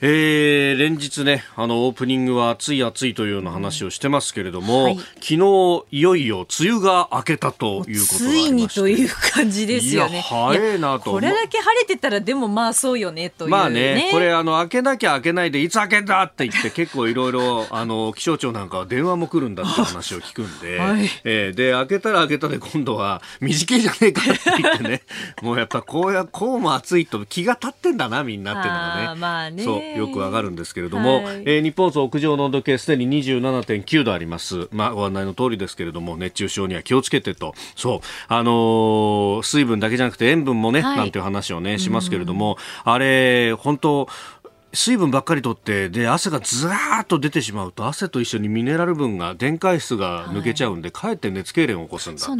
[0.00, 10.20] えー、連日ね、あの、オープニングは暑い暑いというような話をしてますけれども、はい、昨日、いよいよ梅雨が明けたということついにという感じですよね。
[10.20, 11.10] 早いなと。
[11.10, 25.02] これだけ晴れてたら、でもまあそうよね、という、ね、まあね、これ、あの、明けなきゃ明けないで、いつ明けんだって言って、結構いろいろ、あの、気象庁なんかは電話も来るんだって話を聞くんで、 はい、えー、で、明けたら明けたで今度は、短いじゃねえかって言ってね、
[25.42, 29.20] もうやっぱこうや、こうも暑いと気が立ってんだな、みんなっていうのがね。
[29.20, 29.64] まあね。
[29.64, 34.68] そう、よくわかるんですけれども、はい、えー、日本層屋上の温度計すでに27.9度あります。
[34.70, 37.54] まあ、ご案内の通りですけれども、熱中症には気をつけてと。
[37.76, 38.00] そう。
[38.28, 44.08] あのー、水分だけじゃなくて塩分もね、はい、なんていう話をね、しますけれども、あれ、本当
[44.72, 52.32] 水分ばっかりとってで汗がずらーっと出てしまうと汗と一緒にミネラル分が電解質が抜けちゃうんで、はい、かえって熱痙攣を起こすんだと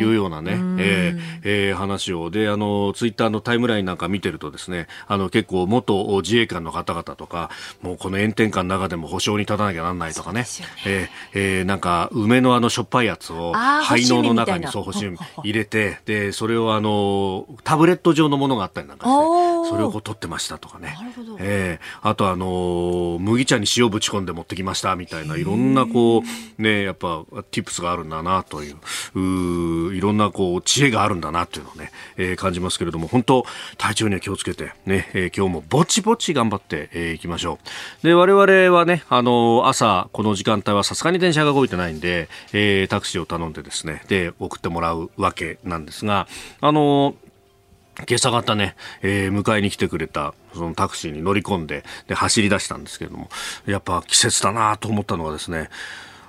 [0.00, 2.30] いうようなね、えーえー、話を。
[2.30, 7.50] であのツイッターのタイムラインなんか見てるとですねあの結構元自衛官の方々とか
[7.82, 10.46] もうこの炎天下の中でも保証に立たなきゃなんないとかねね。
[10.86, 15.10] えー、えー、なんか梅のあのしょっぱいやつを肺のの中にそう干し
[15.42, 20.96] 入れてでそれをあのタブレット状のものがあったりなんかしてそれをこう取ってましたとかね。
[21.40, 21.63] えーえー、
[22.02, 26.22] あとあの、麦茶に塩ぶち込んで持ってきましたみたいないろんなこ
[26.58, 28.76] うねやっぱ tips があるんだなという
[29.18, 33.44] ういろんなこう知恵があるんだなというのをね、えー、感じますけれども本当
[33.78, 37.58] 体調には気をつけてね、えー、今日もぼちぼち頑張ってい、えー、きましょ
[38.02, 38.06] う。
[38.06, 46.26] で我々はねあの、朝この時間帯はさすがに電車が動いてないんで、えー、タクシーを頼んでですねで送ってもらうわけなんですが
[46.60, 47.14] あの
[48.08, 53.28] 今朝方ね、えー、迎えに来てくれた、そのタクシーに乗り込んで、で、走り出したんですけれども、
[53.66, 55.70] やっぱ季節だなと思ったのはですね、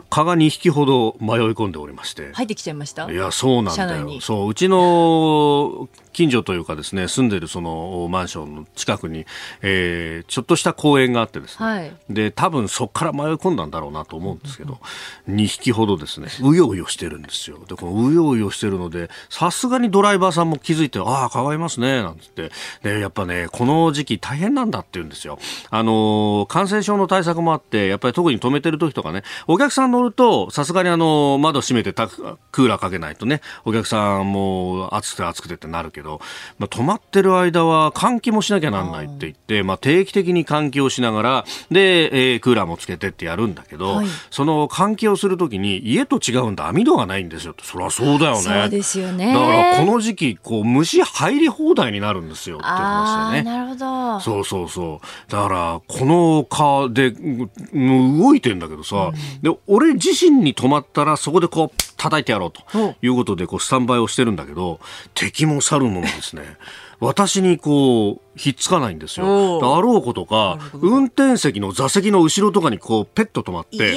[0.10, 2.32] 蚊が2匹ほど迷い込んでおりまして。
[2.34, 3.12] 入ってきちゃいました？
[3.12, 4.22] いやそうなんだよ。
[4.22, 9.26] そううちの近所というかですね住んでるそのマンションの近くに、
[9.62, 14.80] えー、ちょっとした公園があってですね、はい、で多分そこから迷い込んだんだろうなと思うんですけど、
[15.28, 17.60] うん、2匹ほどですねうようよしてるんですよ。
[17.68, 22.50] でこのうようよしてるのでさすがにドライバーさんも気づいてああかわいますねなんつって。
[22.82, 25.38] でやっぱねこの時期大変なんだって言うんですよ。
[25.70, 36.22] あの感染症の対策もあってやっぱり特に止めてる時とかねお客さん乗るとさすがにあの窓閉めてたクーラーかけないとねお客さんも暑くて暑くてってなるけどど、
[36.58, 47.56] まあ、止まってる間は換気もしなきゃなんないって言って、まあ、定期的に換気をしながら、で、えー、クーラーもつけてってやるんだけど、はい、その換気をするときに家と違うんだ、網戸がないんですよ。
[47.62, 48.42] そりゃそうだよね。
[48.42, 49.34] そうですよね。
[49.34, 53.44] だからこの時期、こう、虫入り放題になるんですよっていう話でね。
[53.44, 54.20] なるほど。
[54.20, 55.32] そうそうそう。
[55.32, 64.80] だから、この蚊で、動いてんだけどさ、うん、で、俺自身に止まったらそこでこう、叩いてやろうということでこうスタンバイをしてるんだけど
[65.14, 66.58] 敵も去るものですね。
[67.02, 69.78] 私にこうひっつかないんですよ。
[69.78, 73.94] あろうことか運転席の座席の後ろとかにこうペット止まって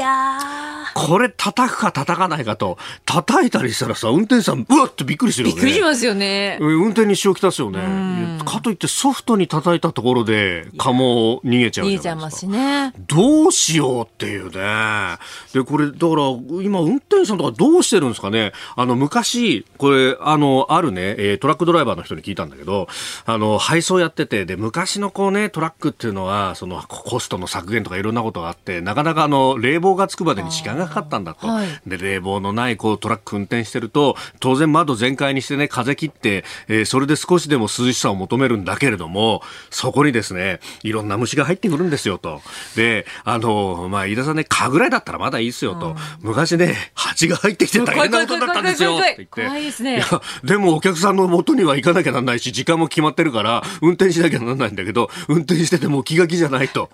[0.94, 5.60] これ叩くか叩かないかと叩いたりしたらさ運転手さんうわっとびっくりするよね。
[5.62, 6.58] びっくりしますよね。
[6.60, 8.38] 運転に支障きたすよね。
[8.44, 12.02] かといってソフトに叩いたところで蚊も逃げちゃうじゃないですか。
[12.02, 12.92] 逃げちゃいますね。
[13.06, 15.18] どうしようっていうね。
[15.52, 18.52] でこれだから今運転手さんとかどうしてるんですかね。
[18.76, 22.88] あの昔これあのあるねトラックドライバーの人に聞いたんだけど
[23.26, 31.46] あの配送やってて、で、昔のこうね、トラックっていうのは、そのコストの削減とかいろんなことがあって、なかなかあの、冷房がつくまでに時間がかかったんだと。
[31.46, 42.40] はい、で、冷房のないこうトラック運転してると、当然窓全開にしてね、風切って、えー、それで少しでも涼しさを求めるんだけれども、そこにですね、いろんな虫が入ってくるんですよと。
[42.76, 45.96] で、あの、まあ、飯田さんね、蚊ぐらいだったらまだいいですよと。
[46.20, 49.44] 昔ね、蜂が入ってきて大変なことだったんですよって言って。
[49.46, 49.96] 怖いですね。
[49.96, 50.06] いや、
[50.44, 56.90] でもお客さんの元には行かなきゃなんないし、時間も決まってるから、運転しなきゃならないんだけど、運転してても気が気じゃないと。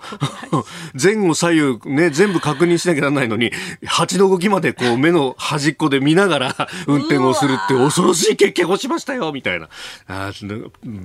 [1.00, 3.52] 前後左右ね、全部確認しなきゃならないのに、
[3.84, 9.68] 蜂の動きまでこう目の端っこで見ながら 運転をするって恐ろしい経験をしましたよ、みたいな。
[10.08, 10.32] あ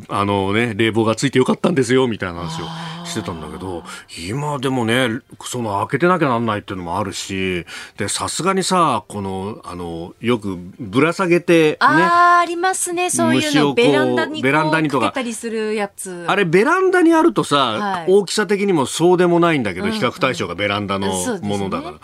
[0.09, 2.65] あのね、冷房がついてよかったんですよ、みたいな話を
[3.05, 3.83] してたんだけど、
[4.27, 5.09] 今でもね、
[5.43, 7.65] その開けてなきゃなんないっていうのもあるし、
[7.97, 11.77] で、さすがにさ、この、あの、よくぶら下げて、ね。
[11.79, 13.73] ああ、ありますね、そういうの。
[13.73, 15.11] ベランダにベランダにとか。
[15.11, 16.25] たりするやつ。
[16.27, 21.07] あれ、ベランダにあるとさ、はい、大きさ的にもそうでもないんだけど、うん、比較対象がベランダの
[21.41, 21.97] ものだから。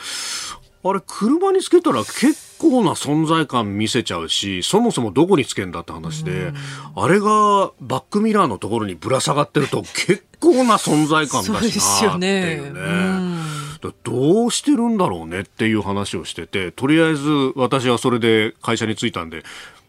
[0.86, 6.54] うんあれ、車につけたら結構な存在感見せちゃうし、そもそもどこにつけんだって話で、
[6.96, 13.56] あれがバックミラーのところにぶら下がってると 結構な存在感だしなっていうね。
[14.04, 19.44] どうしてるんだろうねっていう話をしてて、とりあえず私はそれで会社に着いたんで、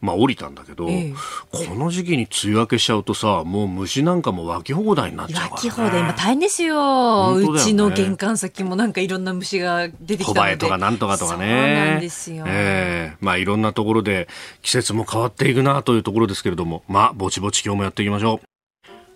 [0.06, 1.14] まあ降りたんだけど、ええ、
[1.50, 6.00] この時期に梅雨明けしちゃうとさもう虫なんかも湧き放題になっちゃうから、ね、湧き放題。
[6.00, 10.56] 今大変ですよ、ね、うちの玄関先もなんかいろんな虫が出てきたので。
[10.56, 11.47] とかなんとかとかね。
[11.47, 14.29] そうなんですよ、えー、まあいろんなところで
[14.62, 16.85] 季節も変わっていくなというところですけれども。
[16.88, 18.56] まあぼちぼち今日もやっていきましょう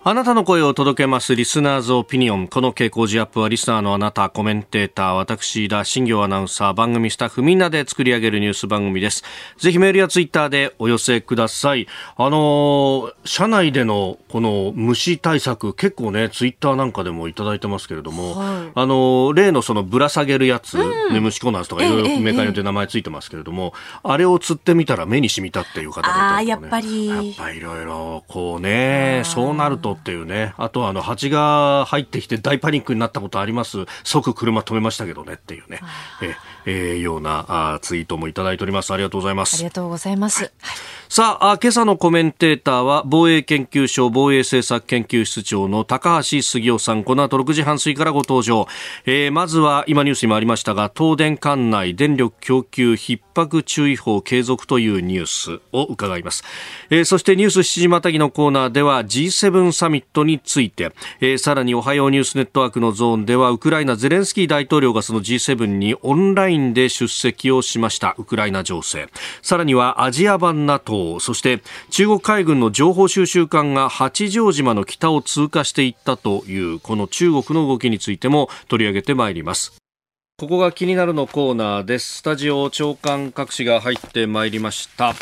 [0.03, 2.49] あなたの声を届けますリスナーズオピニオン。
[2.49, 9.25] この傾向ジアップはリスナーのあなた、コメンテーター、私、田新行アナウンサー、番組スタッフみんなで作り上げるニュース番組です。
[9.59, 11.87] ぜひメールやツイッターでお寄せください。
[12.17, 27.07] あのー、社内でのこの虫対策、結構ね、ツイッターなんかでもいただいてますけれども、はい、あのー、例のそのぶら下げるやつ、うん、ね、虫コナーズとかいろいろメーカーによって名前ついてますけれども、えええ、あれを釣ってみたら目に染みたっていう方がいた、ね、あやっぱり。
[27.07, 33.87] やっぱりいろいろ、こうね、そうなるとっていうね、あとはあの蜂が入ってきて大パニックになったことあります。
[34.05, 35.81] 即車止めましたけどねっていうね、
[36.23, 36.35] え
[36.67, 38.93] えー、ようなあツイートもいただいております。
[38.93, 39.57] ありがとうございます。
[39.57, 40.53] ありがとうございます、はい、
[41.09, 47.05] さあ今朝のコメンテーターは防衛研究所防衛政策研究室長の高橋杉雄さん。
[47.05, 48.67] この後6時半過ぎからご登場、
[49.05, 56.45] えー、まずは今ニュースにもありましたが東電管内電力供給逼迫注意報継続というニュースを伺います、
[56.91, 69.09] えー、そしてニュース7時またぎのコーナーでは G7 サミットについて、えー、さらにおはようニュースネットワークのゾーンではウクライナゼレンスキー大統領がその G7 にオンラインで出席をしましたウクライナ情勢
[69.43, 79.77] さらにはアジア版 NATO そして中国海軍の情報収集艦が八丈島の北を通過していったというこの中国の動きについても取り上げてまいります
[80.39, 82.21] ここが気になるのコーナーです。
[82.21, 85.15] スタジオ長官各紙が入ってまいりました。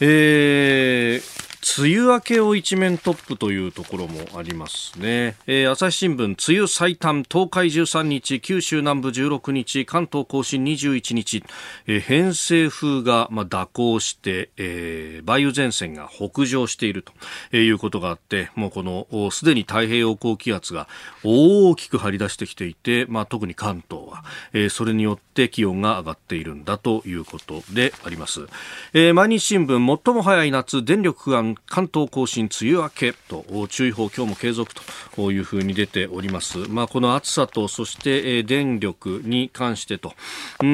[0.00, 11.44] えー梅雨明けを一面トップというところもありますね、えー、朝日新聞梅雨最短東海13日九州南部16日関東甲信21日、
[11.86, 17.04] えー、偏西風がまあ蛇行して、えー、梅雨前線が北上している
[17.50, 20.88] ということがあってもうこのすでに太平洋高気圧が
[21.24, 24.24] 大きく張り出してきていて、まあ、特に関東は、
[24.54, 28.46] えー、それによって気温が上がっているんだということであります、
[28.94, 34.72] えー、毎日新聞最も早い夏電力不安関東甲信梅雨明けと注意報今日も継続
[35.14, 36.58] というふうに出ております。
[36.68, 40.14] まあ、この暑さとそして電力に関してと。
[40.62, 40.64] い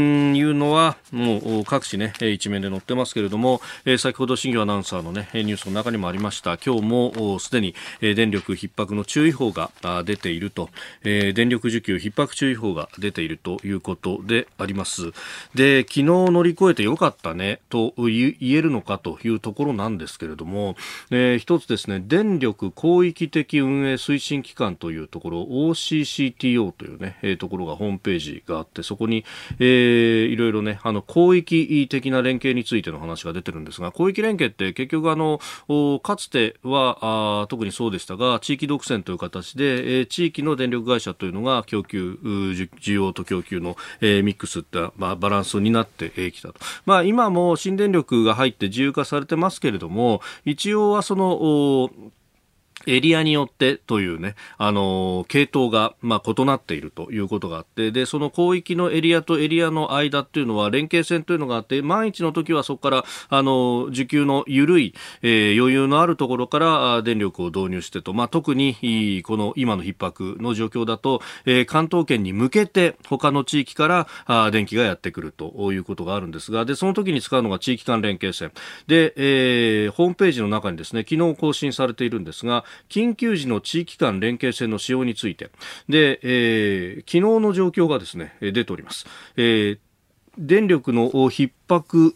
[0.43, 3.61] うのはもう各紙ね一面で載ってますけれども
[3.99, 6.58] 先ほど新業アナウンサーのねニュースの中にもありました。
[6.58, 9.70] 今日もすでに電力逼迫の注意報が
[10.05, 10.70] 出ていると。
[11.02, 15.12] 電力需給逼迫注意報が出ているということであります。
[15.55, 20.66] で昨日乗り越えてよかったねと言えるのかというところなんですけれども
[21.11, 29.25] えー、一つですね、電力広域的運営推進機関というところ、OCCTO というね、えー、ところがホームページがあって、そこに、
[29.59, 35.39] えー、いろいろね、あの、広域的な連携についての話が出てるんですが、広域連携って結局あの、
[36.01, 46.55] かつてはあ特にそうでしたが、地域独占という形で、えー、地域の電力会社というのが供給、需要と供給の、えー、ミックスって、まあ、バランスになってきたと。
[46.85, 51.91] まあ、今も新電力が入って自由化されてますけれども、一一応はその
[52.87, 78.52] エリアによってというね、あの、系統が、まあ、異なっているということがあって、で、その広域のエリアとエリアの間っていうのは連携線というのがあって、万一の時はそこから、あの、需給の緩い、えー、余裕のあるところから電力を導入してと、まあ、特に、この今の逼迫の状況だと、えー、関東圏に向けて他の地域からあ電気がやってくるということがあるんですが、で、その時に使うのが地域間連携線。
[78.87, 85.50] で、えー、ホームページの中にですね、昨日更新されているんですが、緊急時の地域間連携線の使用について
[85.88, 89.06] で、えー、昨日の状況がですね出ております。
[89.37, 89.78] えー
[90.38, 92.14] 電力の逼迫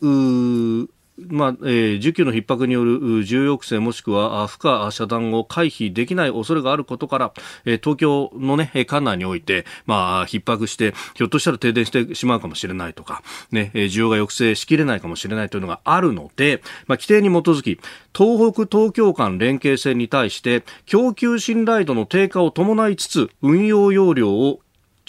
[1.29, 7.33] まあえー、需給の逼迫による需要抑制もしくは負荷遮断を回避できない恐れがあることから、
[7.65, 17.81] えー、東京の、ね、管内において、まあ、逼迫してひょっとしたら停電してしまうかもしれないとか、ね、需要が抑制しきれないかもしれないというのがあるので、まあ、規定に基づき
[18.17, 24.61] 東北東京間連携線に対して供給信頼度の低下を伴いつつ運用容量を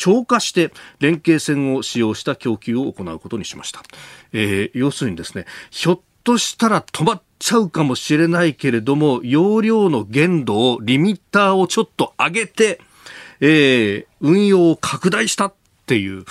[0.01, 3.84] 超過して連携線を使用した供給を行うことにしました。
[4.34, 12.81] えー、要するにですね、ひょっとしたら止まっちゃうかもしれないけれども、容量の限度を、リミッターをちょっと上げて、
[13.41, 15.53] えー、運用を拡大したっ
[15.86, 16.25] ていう、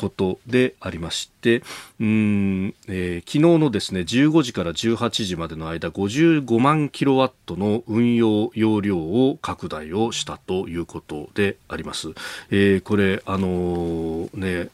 [0.00, 1.62] ことでありまして、
[2.00, 12.08] うん、えー、昨日のですね、15時から18時までの間、55万キロワットの運用容量を拡大をしたということであります。
[12.50, 14.70] えー、これ、あのー、ね、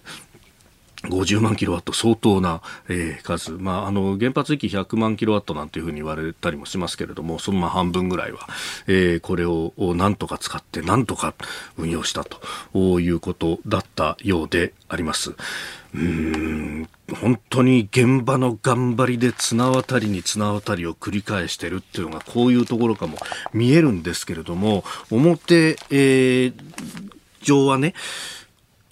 [1.08, 8.40] 50万キロワット相当な、えー、数、まあ、あの原発域100万キロワットなんていうふうに言われたりもしますけれどもそのまあ半分ぐらいは、
[8.86, 11.34] えー、これをなんとか使ってなんとか
[11.76, 15.34] 運用したということだったようであります。
[15.94, 16.88] うん
[17.20, 23.16] 本当に現場の頑張りで綱渡りに綱渡りを繰り返してるっていうのがこういうところかも
[23.54, 26.52] 見えるんですけれども表、えー、
[27.42, 27.94] 上はね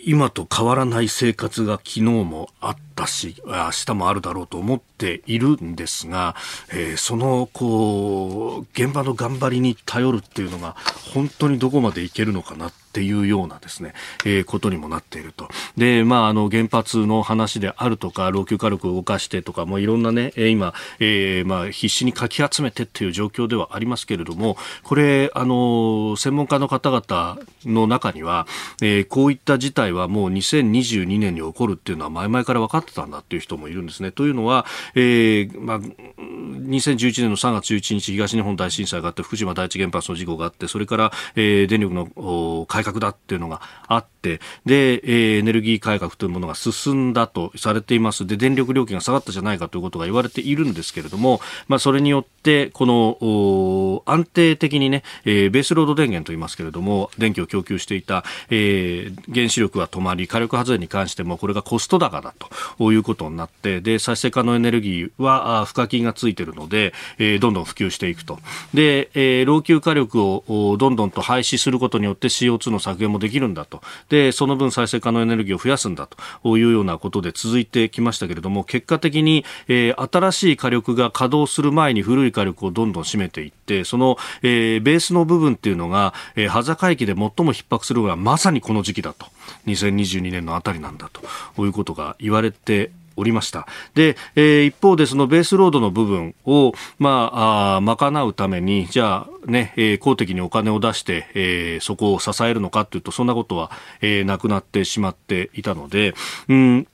[0.07, 2.94] 今と変わらない生活が昨日もあった。
[3.07, 6.37] し、明日もあるだろうと思っているんですが、
[6.71, 10.77] えー、その、こう、現場の頑張りに頼るっていうのが、
[11.13, 13.93] 本当にどこまでいけるのかなっていうようなですね、
[14.25, 15.49] えー、ことにもなっていると。
[15.77, 28.47] で、まあ、あの、原発の話であるとか、老朽火力を動かしてとか、もういろんなね、今、えー、まあ、必死にかき集めてっていう状況ではありますけれども、これ、あの、専門家の方々の中には、
[28.81, 34.11] えー、こういった事態はもう2022年に起こるっていうのは前々から分かってたんだっていう人もいるんですね。
[34.11, 62.49] というのは、えー、まあ、2011年の3月11日東日本大震災があって福島第一原発の事故があってそれから、えー、電力の改革だっていうのがあってで、えー、エネルギー改革というものが進んだとされていますで電力料金が下がったじゃないかということが言われているんですけれども、まあ、それによってこの安定的にね、えー、ベースロード電源と言いますけれども電気を供給していた、えー、原子力が止まり火力発電に関してもこれがコスト高だと
[62.81, 68.39] いうことになってで再生可能エネルギーは賦課金がついているので、えー、どんどん普及していくと。
[68.73, 73.81] で、えー、老朽火力をどんどんと廃止することによって CO2 の削減もできるんだと。
[74.09, 76.57] でその分再生可能エネルギーを増やすんだと。
[76.57, 89.27] いうようなことで続いてきましたけれども結果的に、えー、新しい火力が稼働する前に古い火力をどんどん占めていってその、えー、ベースの部分っていうのが、えー、羽坂駅で最も逼迫するのがまさにこの時期だと。
[89.67, 91.23] 2022年のあたりなんだと。
[91.65, 93.67] いうことが言われてておりました。
[93.95, 106.15] で、えー、一方でそのベースロードの部分を、まあ、あ賄うために、じゃあね、えー、公的にお金を出して、えー、そこを支えるのかっていうと、そんなことは、えー、なくなってしまっていたので、
[106.49, 106.89] うん、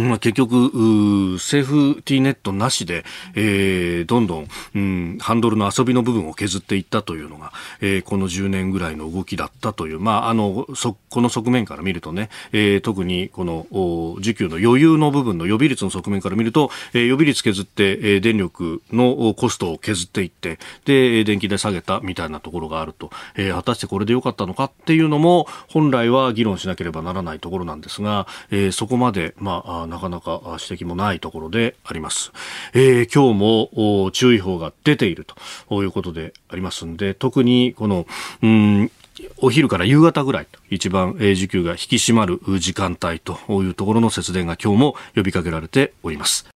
[0.00, 32.32] まあ、結局、セーフティーネットなしで、えー、どんどん、うん、ハンドルの遊びの部分を削っていったというのが、えー、この10年ぐらいの動きだったという、まあ、あの、そ、この側面から見るとね、えー、特にこの、お需給の余裕の部分の予備率の側面から見ると、えー、予備率削って、えー、電力のコストを削っていって、で、電気で下げたみたいなところがあると、えー、果たしてこれで良かったのかっていうのも、本来は議論しなければならないところなんですが、えー、そこまで、まあ、なかなか指摘もないところであります。
[32.72, 35.26] えー、今日も注意報が出ている
[35.68, 38.06] ということでありますんで、特にこの、
[38.42, 38.90] うん
[39.38, 46.53] お昼から夕方ぐらい一番、えー、需給が引き締まる時間帯というところの節電が今日も呼びかけられております。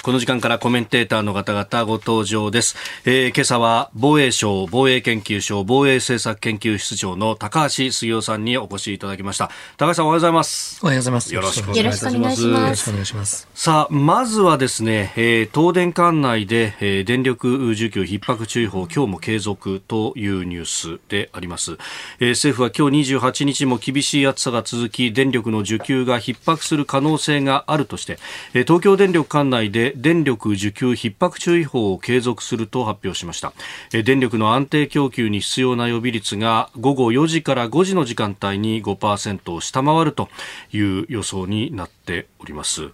[0.00, 2.76] この時間からコメンテーターの方々ご登場です。
[3.04, 9.50] えー、今朝は防衛省防衛研究所防衛政策研究室長の高橋杉雄さんにお越しいただきました。
[9.76, 10.78] 高橋さんおはようございます。
[10.84, 11.34] おはようございます。
[11.34, 12.46] よろしくお願いします。
[12.46, 13.48] よろしくお願いします。
[13.52, 20.64] さあ、まずはですね、えー、東電管内で、えー、電力需給逼迫注意報今日も継続というニュー
[20.96, 21.72] スであります。
[22.20, 28.20] えー、政府は今日28日も厳しい暑さが続き、電力の需給が逼迫する可能性があるとして、
[28.54, 33.52] えー、東京電力管内で電力需給逼迫注意報を継続すると発表しました
[33.90, 40.28] 電力の安定供給に必要な予備率が午後4時から5時の時間帯に5%を下回ると
[40.72, 42.90] いう予想になっております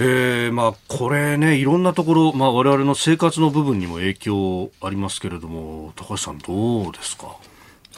[0.00, 7.36] えー、まあ、これね、いろんなところ、まあ、我々の生活の部分にも影響ありますけれども、高橋さん、どうですか？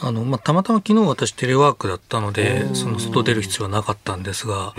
[0.03, 4.73] あのまあ、たまたま昨日私テレワークだったのでその外出る必要はなかったんですが、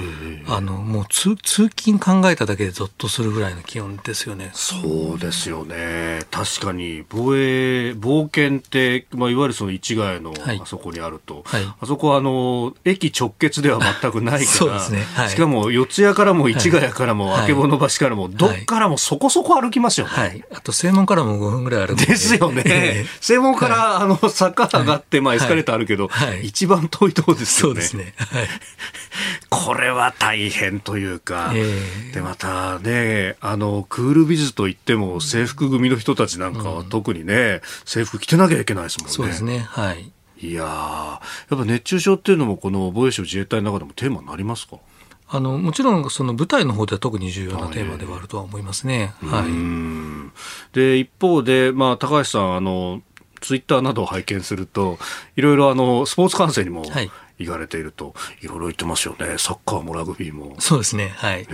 [0.48, 4.50] あのもう通通勤考えただけでぞっとするぐらいの気温ですよね。
[4.52, 6.20] そうですよね。
[6.30, 15.04] 確かに防衛冒険って、まあ、いわゆるその市ヶ谷のあそこにあると、はい、あそこはあの駅直結では全くないからね。
[15.14, 22.16] はい、しかも四谷からも市ヶ谷からも、あけぼの橋からもどっからもそこそこ歩きますよね、はい、あと正門からも5分ぐらい歩くで。
[22.16, 27.80] すよね、正門から、あの坂上がって、まあ、エスカレーターあるけど、はい、一番遠いところですよね。
[27.82, 28.14] そうですね。
[28.16, 28.48] はい、
[29.50, 39.12] これは大変というか、えー、で、またね、あの、クールビズといっても制服組の人たちなんかは特にね、うん、制服着てなきゃいけないですもんね。
[39.12, 39.58] そうですね。
[39.58, 40.10] はい。
[40.44, 41.20] いやや
[41.54, 44.78] っぱ熱中症っていうのもこの防衛省自衛隊の中でもテーマになりますか？
[45.28, 49.14] あのもちろんその部隊の方では特に重要なテーマではあるとは思いますね。
[49.22, 53.02] はい、で一方で、まあ、高橋さんあの
[53.42, 54.98] ツイッターなどを拝見すると
[55.36, 56.84] いろいろあのスポーツ観戦にも
[57.38, 60.56] 行かれていると、はい、いろいろ言ってますよねサッカーもラグビーも。
[60.58, 61.46] そうですねはい、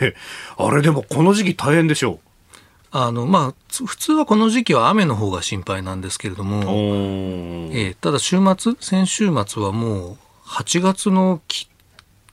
[0.00, 0.14] え
[0.56, 2.18] あれでもこの時期大変でしょう
[2.92, 11.42] あのまあ、普通はこの時期は雨の方が心配なんですけれども、えー、ただ週末、先週末はもう8月の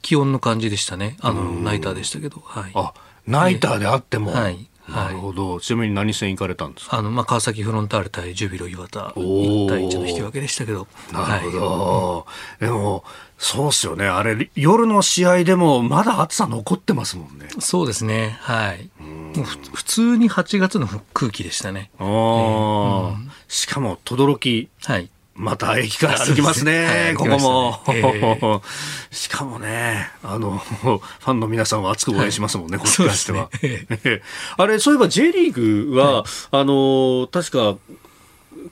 [0.01, 1.17] 気温の感じでしたね。
[1.19, 2.41] あの、ナイターでしたけど。
[2.45, 2.71] はい。
[2.75, 2.93] あ、
[3.27, 4.31] ナイターであっても。
[4.31, 4.69] はい。
[4.95, 5.59] なるほど。
[5.59, 6.97] ちなみに何戦行かれたんですか？
[6.97, 10.87] あの、まあ、川崎フロンターレ対ジュビロ磐田、1対1の引き分けでしたけど。
[11.11, 12.25] なるほど。
[12.25, 12.25] は
[12.61, 13.03] い、でも、
[13.37, 14.05] そうっすよね。
[14.05, 17.47] あれ、夜の試合でもまだ暑さ残ってますもんね。
[17.59, 18.37] そうですね。
[18.41, 18.89] はい。
[19.01, 21.89] もう普通に8月の空気でしたね。
[21.99, 24.69] あうん、しかも、轟。
[24.85, 25.09] はい。
[25.35, 28.61] また駅から歩きますね、ここも、えー、
[29.09, 33.49] しかもね、あの、ファンの皆さんは熱く応援しますもんね、はい、こっちからしては。
[33.63, 34.21] ね、
[34.57, 37.77] あれ、そういえば J リーグは、はい、あの、確か、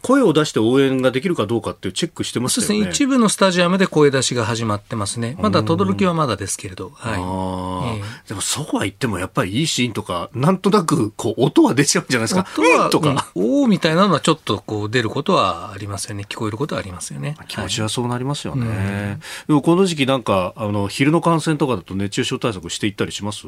[0.01, 2.67] 声を出して応援ができるかどうかっていうチェックしてますよね。
[2.67, 2.91] そうですね。
[2.91, 5.35] 一部のスタジアムで声出しが始まってますね。
[5.39, 6.91] まだ轟はまだですけれど。
[6.95, 7.13] はい。
[7.13, 12.47] えー、でもそうは言ってもやっぱりいいシーンとか、なんとなくこう音は出ちゃうんじゃないですか。
[12.57, 13.31] 音は、とか。
[13.35, 16.25] おおみたいなのはちょっとこう出ることはありますよね。
[16.27, 17.35] 聞こえることはありますよね。
[17.47, 18.67] 気持ちはそうなりますよね。
[18.67, 18.73] は
[19.13, 23.47] い、でもこの時期なんか、あの、昼の感染とかだと熱中症対策していったりします？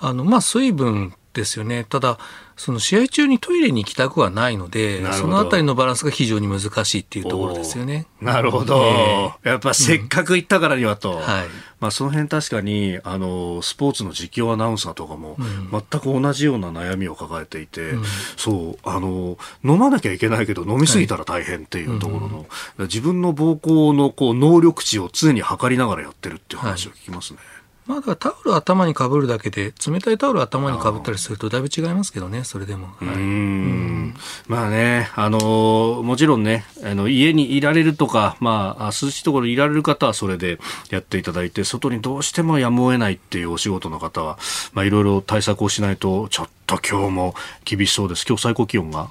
[0.00, 1.84] あの、まあ、水分ですよね。
[1.88, 2.18] ただ、
[2.56, 8.06] その試合中にトイレに行きたくはないので、そのあたりのバランスが非常に難しいっていうところですよね。
[8.20, 11.12] なるほど、えー、やっぱせっかく行ったからにはと。
[11.12, 11.46] うん、はい。
[11.80, 15.36] まあその辺確かに、あの、スポーツの実況アナウンサーとかも、
[15.70, 18.04] 全く同じような悩みを抱えていて、うん、
[18.36, 22.46] そう、あの、飲まなきゃいけないけど飲みすぎたら大変っていうところの、はい
[22.78, 27.38] うん、自分の膀胱のこう能力値を常に測りながらやってるっていう話を聞きますね。
[27.38, 27.57] はい
[27.88, 32.88] まあ、だからタオル頭にかぶるだけで、冷たいタオル頭にかぶったりするとだいぶ違いますけどね、それでも。
[32.98, 34.14] はい、うん
[34.46, 40.58] まあね、あのもちろんね、あの家にいられるとか、まあ、涼しいところにいられる方はそれで
[40.90, 44.38] やっていただいて、外にどうしてもやむを得ないっていうお仕事の方は、
[44.74, 48.26] まあ、いろいろ対策をしないと、ちょっと今日も厳しそうです。
[48.28, 49.10] 今日最高気温が？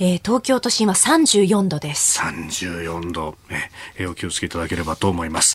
[0.00, 2.20] えー、東京都心は34度です。
[2.20, 3.36] 34度、
[3.96, 5.54] えー、お気をつけいただければと思います。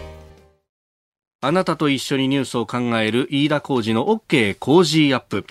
[1.43, 5.45] あなたと一緒にニュースを考える飯田浩二の OK 工事アップ。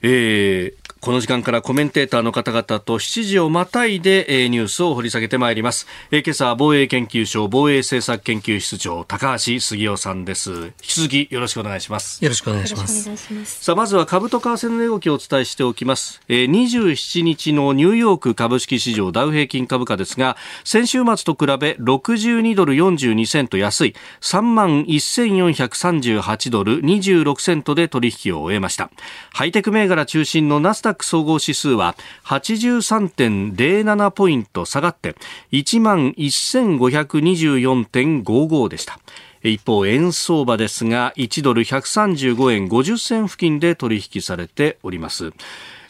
[0.00, 5.86] えー、この時間からコメンテーターの方々と7時をまたいで、えー、ニュースを掘り下げてまいります。
[6.10, 10.50] えー、今朝は防衛研究所防衛政策研究室長高橋杉雄さんです。
[10.50, 12.24] 引き続きよろしくお願いします。
[12.24, 13.08] よろしくお願いします。
[13.44, 16.22] さあまずは株と為替の値動きをお伝えしておきます。
[16.28, 28.90] えー、27日のニューヨーク株式市場ダウ平均株価ですが、先週末と比べ62ドル42セント安い3万1438ドル26セントで取引を終えました。
[29.34, 35.16] ハイテク銘柄中心のナスダック総合指数は83.07ポイント下がって
[35.52, 38.98] 1万1524.55でした。
[39.42, 45.32] 一方、円相場ですが、1ドル135円50銭付近で取引されております。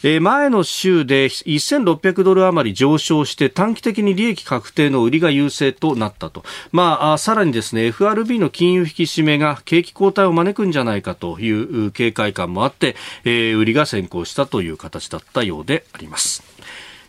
[0.03, 6.45] え前の週で1600ドル余り上昇して短期的に利益確定の売りが優勢となったと。
[6.73, 16.43] まあ、さらにですね、FRB の金融引き締めが景気後退を招くんじゃないかという警戒感もあって、え売りが先行したという形だったようであります。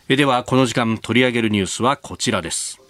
[0.08, 2.80] えでは、この時間取り上げるニュースはこちらです。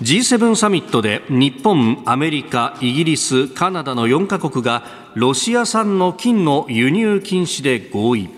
[0.00, 4.84] G7 サミットで日本、アメリカ、イギリス、カナダの4カ国が
[5.14, 8.30] ロシア産の金の輸入禁止で合意。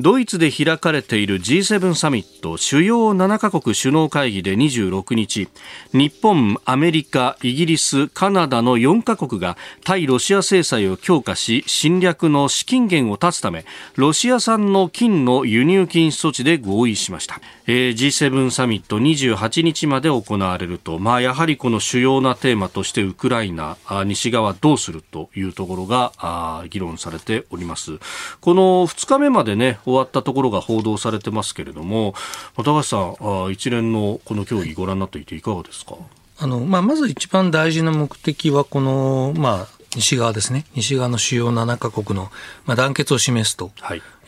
[0.00, 5.48] ドイツで開かれている G7 サミット主要7カ国首脳会議で26日
[5.92, 13.64] 日本、アメリカ、イギリス、カナダの4カ国が対ロシア制裁を強化し侵略の資金源を断つため
[13.96, 27.98] ロシア産の金の輸入禁止措置で合意しました、えー、G7 サミット28日まで行われると、まあ、やはりこの主要なテーマとしてウクライナ西側どうするというところが議論されております。
[28.40, 32.14] この2日目までね終わったところが報道されてますけれども
[32.56, 35.96] 高橋さん一連のこの協議ご覧になっていていかがですか？
[36.40, 42.30] あの、まあ、まず一番大事な目的はこの、まあ、西側ですね、西側の主要7カ国の、
[42.64, 43.72] まあ、団結を示すと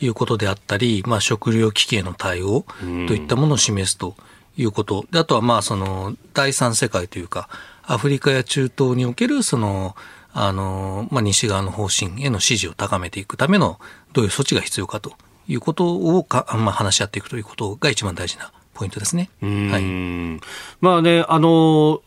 [0.01, 0.07] い。
[0.07, 2.65] うことであったり、はい、まあ、食料危機への対応
[3.07, 4.15] といったものを示すと
[4.57, 7.47] いうこと、であとはまあその第三世界というか、
[7.83, 9.95] アフリカや中東におけるその
[10.33, 13.79] あの、まあ、西側の方針への支持を高めていくための
[14.13, 15.13] どういう措置が必要かと
[15.51, 19.29] いうことをか、まあ、話し合っていくということが一番大事なポイントですね。
[19.41, 20.41] はい、
[20.79, 22.01] まあね、あの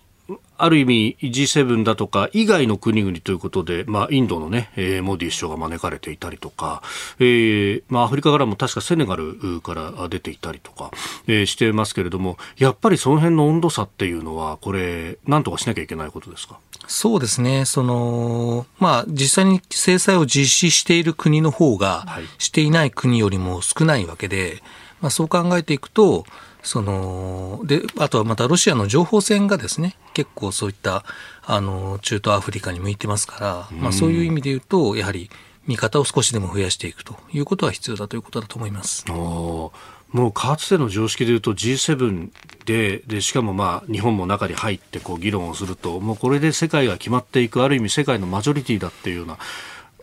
[0.56, 6.82] ある意味 G7 だとか以外の国々ということで、まあ、インドのね、えー、モディ首相が招かれていたりとか、
[7.18, 10.90] えーまあ、アフリカからも確かセネガルから出ていたりとか、
[11.26, 16.58] えー、してますけれども、やっぱりその辺の温度差っていうのは、これ、なんとかしなきゃいけないことですか？
[16.86, 17.64] そうですね。
[17.64, 22.06] その、まあ、実際に制裁を実施している国の方が、
[22.38, 24.62] していない国よりも少ないわけで、
[25.00, 26.24] まあ、そう考えていくと、
[26.64, 31.04] そのであとはまたロシアの情報戦がですね結構そういった
[31.44, 35.30] あの中東アフリカに向いてますから、まあ、そういう意味で言うとやはり
[35.66, 39.04] 見方を少しでも増やしていくということは必要だということだと思います。
[40.14, 42.30] もうかつての常識でいうと G7
[42.66, 49.38] ででしかもまあ日本も中に入ってこう議論をするともうこれで世界が決まっていくある意味世界のマジョリティだっていうような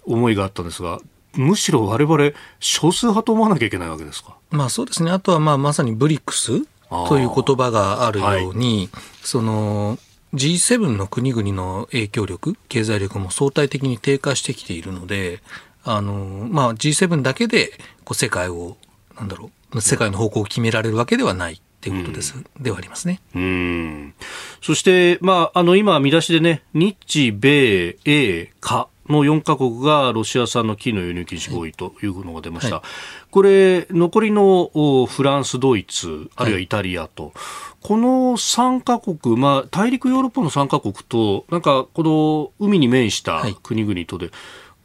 [0.05, 0.99] 思いがあったんですが
[1.33, 4.35] むしろ我々少数派と思わなきゃいけないわけですか？
[4.49, 5.11] まあそうですね。
[5.11, 6.61] あとはまあまさにブリックス
[7.07, 9.97] という言葉があるように、はい、その
[10.33, 15.41] G7 の国々の影響力、経済力も相対的に低下してきているので、
[15.83, 17.71] あの、まあ G7 だけで
[18.03, 18.77] こう世界を、
[19.17, 21.61] なんだろう、世界の方向を決められるわけではない。
[21.81, 23.19] っていうことです、うん、ではありますね。
[23.33, 24.13] うん。
[24.61, 32.77] そして、まあ、あの、今、見出しでね、日米英華の4カ国がロシア産の金の輸入禁止合意というのが出ました。
[32.77, 32.85] はい、
[33.29, 34.71] これ、残りの
[35.07, 37.33] フランス、ドイツ、あるいはイタリアと、はい、
[37.81, 44.33] この3カ国、まあ、大陸ヨーロッパの3カ国と、なんか、この海に面した国々とで、はい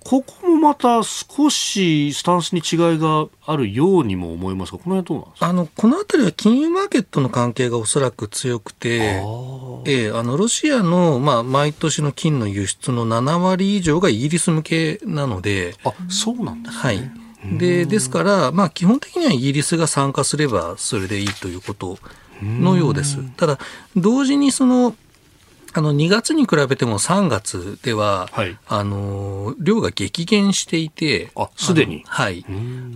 [0.09, 5.49] ここもまた少しスタンスに違いがあるようにも思いますが、この辺どうなんですか？
[5.49, 9.21] あのこの辺りは金融マーケットの関係がおそらく強くて、
[9.85, 16.81] ええ、あのロシアの、まあ、毎年の金の輸出の7割以上がイギリス向けなので、あそうなんですね。
[16.81, 17.11] はい。
[17.59, 21.99] でですから、まあ、基本的にはイギリスが参加すればそれでいいということ
[22.43, 23.19] のようです。
[23.37, 23.59] ただ、
[23.97, 24.95] 同時にその
[25.77, 32.03] あの2月に比べても3月では、はい、あの量が激減していて、すでに？
[32.07, 32.47] はい、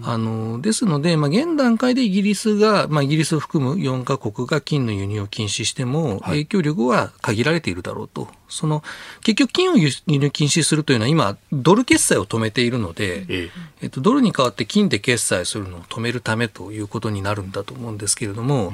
[0.03, 8.83] あのですので、まあ、現段階でイギリスが、まあ、イギリスを含む4カ国が金の輸入を禁止しても、影響力は限られているだろうとその
[9.23, 13.51] 結局、金を輸入禁止するというのは、今、ドル決済を止めているので、え
[13.83, 13.87] え。
[13.87, 18.73] っと、ドルに代わって金で決済するのを止めるためということになるんだと思うんですけれども、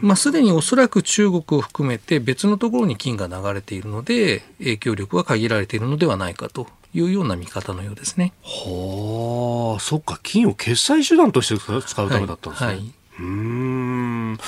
[0.00, 8.32] まあ、すでにおそらく中国を含めて別のところに金が流れているので、影響力は限られているのではないかというような見方のようですね。
[8.42, 12.68] はあ、そっか、金を決済手段として使うためだったんですね。
[12.68, 14.38] はい、はい、うん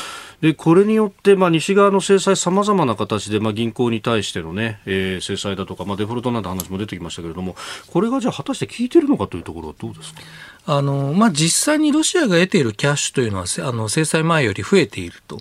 [0.40, 7.56] でこれによって、まあ、西側の制裁、さまざまな形で、まあ、銀行に対してのね、えー、制裁だとか、まあ、デフォルトなんて話も出てきましたけれども、
[7.88, 10.20] これがじゃあ、果たして効いてるのかというところはどうですか？
[10.66, 15.40] あのまあ、実際にロシアが得ているキャッシュというのはあの制裁前より増えていると、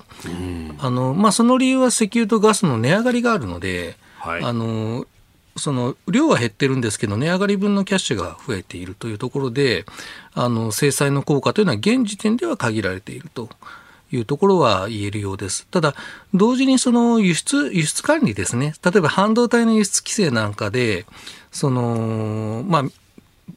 [0.80, 5.06] あのまあ、その理由は石油とガスの値上がりがあるので、はい、あの
[5.58, 9.86] その量は減ってるんですけど、値上がり分のキャッシュが増えているというところで、
[10.34, 13.50] あの制裁の効果というのは現時点では限られていると。
[14.12, 15.67] いうところは言えるようです。
[15.67, 15.96] ただ、
[16.34, 18.74] 同時にその輸出、輸出管理ですね。
[18.84, 21.06] 例えば半導体の輸出規制なんかで、
[21.52, 22.84] その、まあ、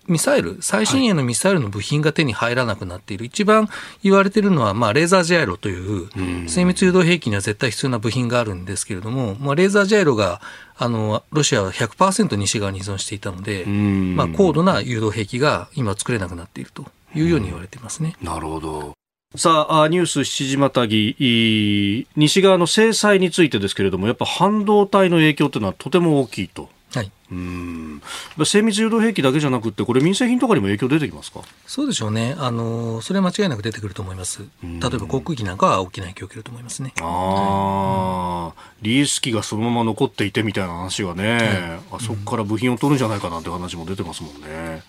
[0.06, 3.68] ミサイル、最新鋭のミサイルの部品が手に入らなくなっている、はい、一番
[4.02, 10.40] 言われているのは、まあ、レーザージャイロという、精密誘導兵器には絶対必要な部品があるんですけれども、まあ、レーザージャイロが、
[10.76, 18.16] あの、ロシアは100%西側に依存していたので、まあ、高度な誘導兵器が今作れなくなっているというように言われていますね。
[18.22, 18.99] なるほど。
[19.36, 26.68] さあ、ニュース7時またぎ、西側の制裁についてですけれども、やっぱ半導体の影響というのはとても大きいと。
[26.92, 28.02] はい、うん。
[28.44, 31.42] 精密誘導兵器だけじゃなくて、これ、民生品とかにも影響出てきますか？
[31.64, 36.92] そうでしょうね、あのそれは間違いなく出てくると思います、例えば航空機なんかは大きな影響を受けると思いますね。
[37.00, 39.06] あはい、リー。
[39.06, 44.82] ス機がそのまま残っていてみたいな話がね、あそこから部品を取るんじゃないかなって話も出てますもんね。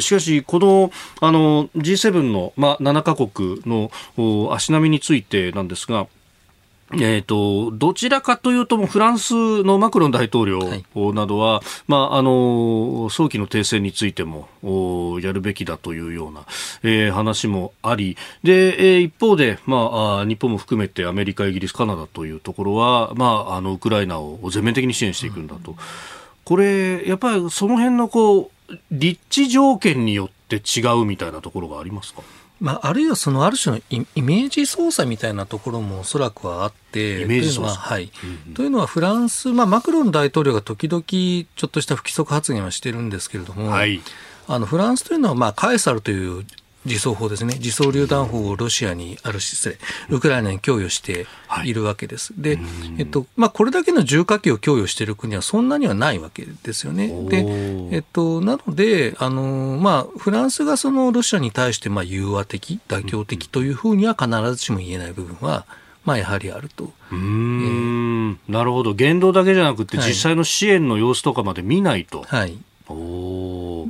[0.00, 3.90] しかし、このあの G7 の、まあ、7カ国の
[4.52, 6.06] 足並みについてなんですが、
[6.94, 10.60] えっ、ー、と、どちらかというと、フランスのマクロン大統領
[11.12, 14.48] などは、はい、まあ、あの、早期の停戦についても、
[15.22, 16.44] やるべきだというような、
[16.82, 25.72] えー、話もあり、で、えー、一方で、まあ、日本も含めてアメリカ、イギリス、カナダというところは、まあ、あの、ウクライナを全面的に支援していくんだと。
[25.72, 25.76] うん、
[26.44, 28.50] これ、やっぱりその辺の、こう、
[28.90, 32.22] 立地条件によって違うみたいなところがありますか？
[32.60, 37.76] まあ、あるいはそのある種のイメージ操作みたいなところもおそらくはあって、イメージ操作。
[37.76, 44.00] はい、うんうん、というのはフランス、まあ、マクロン大統領が時々ちょっとした不規則発言はしてるんですけれども、はい、
[44.46, 46.44] あのフランスというのは、まあ、カエサルという
[46.84, 49.78] 自走砲ですね、自走榴弾砲をロシアに、ある失礼、
[50.10, 51.26] ウクライナに供与して
[51.64, 52.32] いるわけです。
[52.32, 52.58] はい、で、
[52.98, 57.08] えっと、まあ、これだけの重火器を供与している国はそんなにはないわけですよね。
[57.28, 57.44] で、
[57.94, 65.66] えっと、なので、あの、まあ、フランスがそのロシアに対して、まあ、融和的、妥協的というふうには必ずしも言えない部分は、
[66.04, 66.92] まあ、やはりあると。
[67.12, 68.92] うん、えー、なるほど。
[68.92, 72.24] 言動だけじゃなくて、実際の支援の様子とかまで見ないと。
[72.26, 72.58] はい。
[72.88, 73.88] お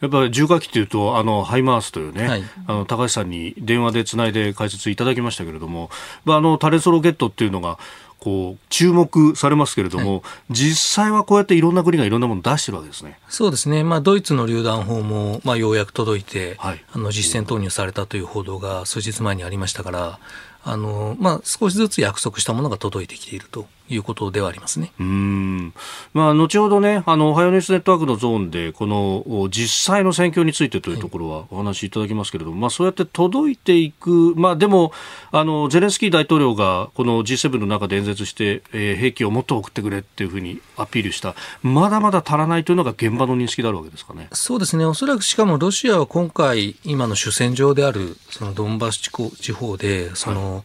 [0.00, 5.90] やっぱり重火器というと、あの、ハイマースというね、はい、あの、高橋さんに電話でつないで解説いただきましたけれども、
[6.24, 7.78] まあ、あの、タレソロケットっていうのが、
[8.20, 13.18] こう注目されますけれども、はい、実際はこうやっていろんな国がいろんなものを出してるわけですね。
[13.28, 13.82] そうですね。
[13.82, 20.18] まあドイツの榴弾砲もまあようやく届いて、はい、あの実戦投入されたという報道が数日前にありましたから、
[20.64, 24.92] あのまあ少しずつ約束したものが届いてきているということではありますね。
[25.00, 25.74] うん。
[26.14, 34.92] まあ、後ほどね、あの、おはようニュースネットワークのゾーンで、この、実際の戦況についてというところはお話しいただきますけれども、はい、まあ、そうやって届いていく、まあ、でも、
[35.32, 44.28] あの、ゼレンスキー大統領が、この G7 の中で演説して、えー、兵器をもっと送ってくれっていうふうにアピールした、まだまだ足らないというのが現場の認識であるわけですかね。
[44.32, 44.84] そうですね。
[44.84, 50.62] おそらくしかもロシアは今回、今の主戦場である、そのドンバス地方で、その、はい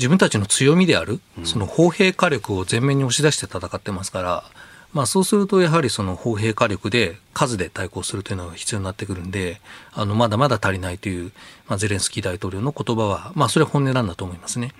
[0.00, 4.44] 自分たちの強みである、その砲兵火力を前面に押し出して戦ってますから、
[4.94, 9.60] まあ、そうするとやはりその砲兵火力で数で対抗するというのが必要になってくるんで、
[9.92, 11.32] あのまだまだ足りないという、
[11.68, 14.72] まあ、ゼレンスキー大統領の言葉は、まあ、それは本音なんだと思いますね。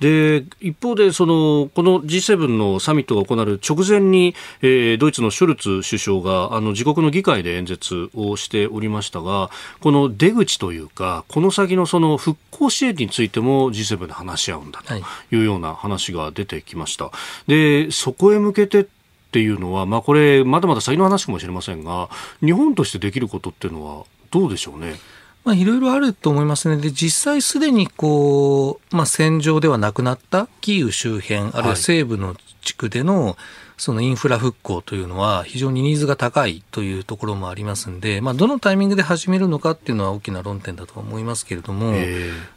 [0.00, 17.10] で一方でその、この G7 のサミットが行われる直前に、えー、ドイツのショルツ首相があの自国の議会で演説をしておりましたが、この出口というか、この先のその復興支援についても G7 で話し合うんだというような話が出てきました。
[17.46, 18.86] でそこへ向けて
[19.32, 22.10] っていうのは、まあ、これ、まだまだ先の話かもしれませんが、
[22.44, 24.96] 日本としてできることっていうのは、どうでしょうね？
[25.42, 26.76] まあ、いろいろあると思いますね。
[26.76, 33.38] で、実際すでにこう、まあ、戦場ではなくなったキーウ周辺、あるいは西部の地区での、
[33.78, 41.94] そのインフラ復興というのは非常にニーズが高いというところもありますんで、まあ、どのタイミングで始めるのかっていうのは大きな論点だと思いますけれども、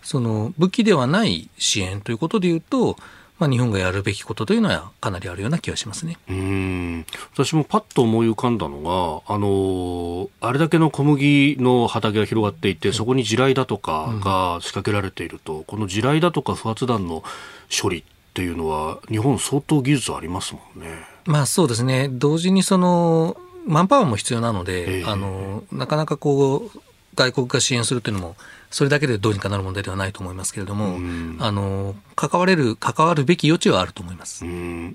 [0.04, 2.98] その武器ではない支援ということでいうと、
[3.38, 6.18] まあ、日本がやるべきことというのはかなりあるような気がしますね。
[6.30, 7.06] うん。
[7.34, 17.24] 私もパッと思い浮かんだのがあのあれだけの小麦の畑が広がっていて、そこに地雷だとかが仕掛けられていると、うん、この地雷だとか不発弾の
[17.70, 20.88] 処理っていうのは日本相当技術ありますもんね。
[21.26, 22.10] まあそうですね。
[22.10, 23.36] 同時にその
[23.68, 26.80] マンパワーも必要なので、えー、あのなかなかこう
[27.16, 28.36] 外国が支援するというのも
[28.76, 30.98] それだけでどうにかなる問題ではないと思いますけれども、
[31.40, 34.44] あの関われる関わるべき余地はあると思います。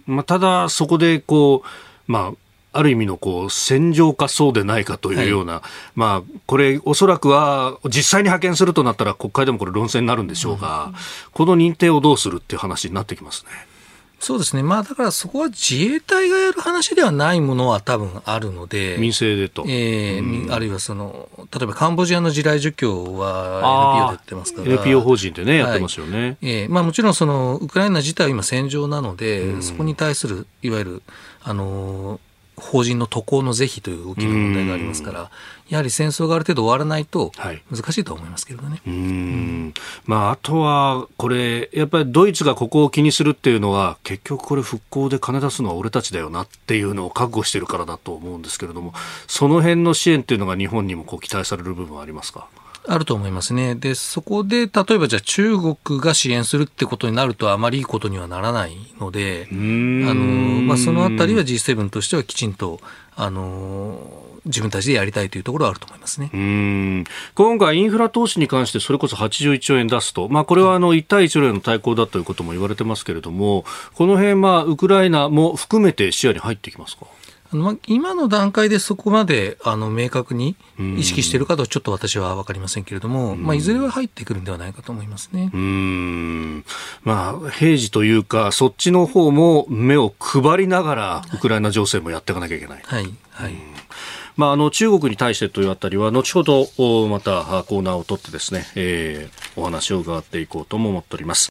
[0.04, 5.62] まあ、ただそこでこうまあある意味のこう戦場かそうでないかというような、はい、
[5.94, 10.94] まあ、これ、おそらくは実際に派遣するとなったら国会でもこれ論戦になるんでしょうが、うん、
[11.32, 13.50] この認定をどうするっていう話になってきますね。
[14.20, 14.62] そうですね。
[14.62, 18.96] まあだからそこは自衛隊がやる話ではないものは多分あるので。
[18.98, 19.64] 民生でと。
[19.66, 24.68] ええーうん、あるいはその、例えばカンボジアの地雷除去は NPO でやってますから。
[24.68, 26.36] NPO 法人でね、やってますよね。
[26.42, 31.02] えー、まあもちろんその、ウクライナ自体は今戦場なので、うん、そこに対する、いわゆる、
[31.42, 32.20] あの
[32.60, 35.30] 法人の渡航の是非という大きな問題がありますから、
[35.68, 37.32] やはり戦争がある程度終わらないと
[37.70, 38.68] 難しいと思いますけどね。
[38.68, 39.74] はい、うん。
[40.04, 48.92] まあ、あとは、これ、やっぱりドイツがここを気にするっていうのは、結局これ復興で金出すのは俺たちだよなっていうのを覚悟してるからだと思うんですけれども、
[49.26, 52.48] その辺の支援っていうのが日本にもこう期待される部分はありますか？
[52.86, 53.74] あると思いますね。
[53.74, 62.80] で、そこで、例えばじゃあ中国が支援するってことになるとあまりいいことにはならないので、あの、まあ、そのあたりは G7 としてはきちんと、
[63.16, 66.30] あの、自分たちでやりたいというところはあると思いますね。
[66.32, 77.04] うん今回インフラ投資に関してそれこそ81兆円出すと、まあ、これはあの一帯一路への対抗だということも言われてますけれども、この辺、まあ、ウクライナも含めて視野に入ってきますか？
[77.52, 85.50] まあ、今の段階でそこまであの明確に意識しているかとちょっと私は分かりませんけれども、まあ、いずれは入ってくるんではないかと思いますね。
[85.52, 86.64] うん。
[87.02, 92.82] まあ、平時というか、そっちの方も目を配りながら、ウクライナ情勢もやっていかなきゃいけない。
[92.84, 93.14] はい。
[93.30, 93.54] はい。
[94.36, 96.66] まあ、あの中国に対してというあたりは後ほど
[97.08, 101.50] またコーナーを取ってですね、えー、お話を伺っていこうとも思っております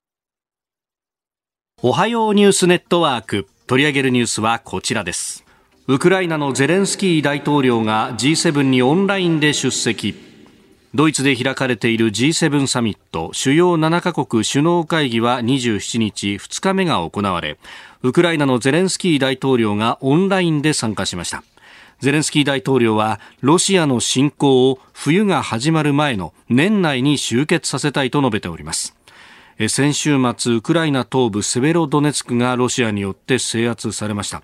[1.84, 5.46] おはようニュースネットワーク取り上げるニュースはこちらです
[5.92, 10.14] ウクライナのゼレンスキー大統領が G7 にオンラインで出席。
[10.94, 17.58] ドイツで開かれている G7 サミット主要7カ国首脳会議は27日2日目が行われ
[18.04, 21.44] ウクライナのゼレンスキー大統領がオンラインで参加しました。
[22.02, 28.99] ゼレンスキー大統領はロシアの侵攻を冬が始まる前の年内に終結させたいと述べております。
[29.68, 34.42] 先週末ウクライナ東部セベロドネツクがロシアによって制圧されました。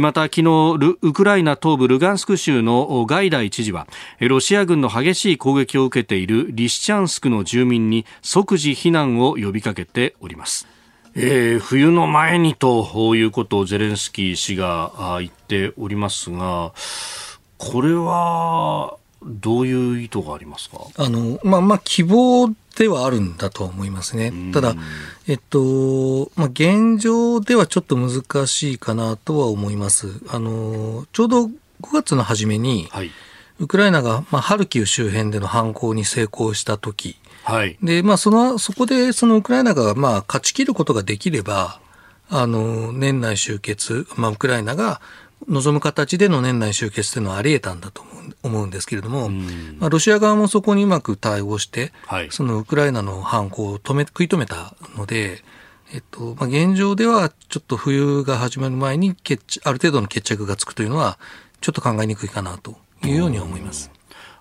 [0.00, 3.86] また昨日ウクライナ東部ルガンスク州のガイダイ知事は
[4.20, 10.68] ロシア軍の激しい攻撃を受けているリシチャンスクの住民に即時避難を呼びかけております。
[11.14, 16.72] えー、冬の前にということをゼレンスキー氏が言っておりますが、
[17.56, 20.78] これはどういう意図がありますか？
[20.96, 24.32] あの、まあ、まあ、希望ではあるんだと思いますね。
[24.52, 24.74] ただ、
[25.28, 30.08] えっと、まあ、現状ではちょっと難しいかなとは思います。
[30.28, 31.50] あの、ちょうど5
[31.92, 33.10] 月の初めに、はい、
[33.58, 41.80] ウクライナが、まあ、ハルキウ周辺での反攻に成功した時、はい、で、まあ、その、そこで、そのウクライナが、まあ、勝ち切ることができれば、
[42.30, 45.00] あの、年内終結、まあ、ウクライナが
[45.48, 48.02] 望む形での年内終結というのはあり得たんだと
[48.42, 49.30] 思うんですけれども、
[49.78, 55.42] まあ、ロシア側もそこにうまく対応して、はい、そのウクライナの反攻を止め食い止めたので、
[55.92, 61.18] えっとまあ、現状ではちょっと冬が始まる前に決ある程度の決着がつくというのは、
[61.60, 63.90] ちょっと考えにくいかなというように思います。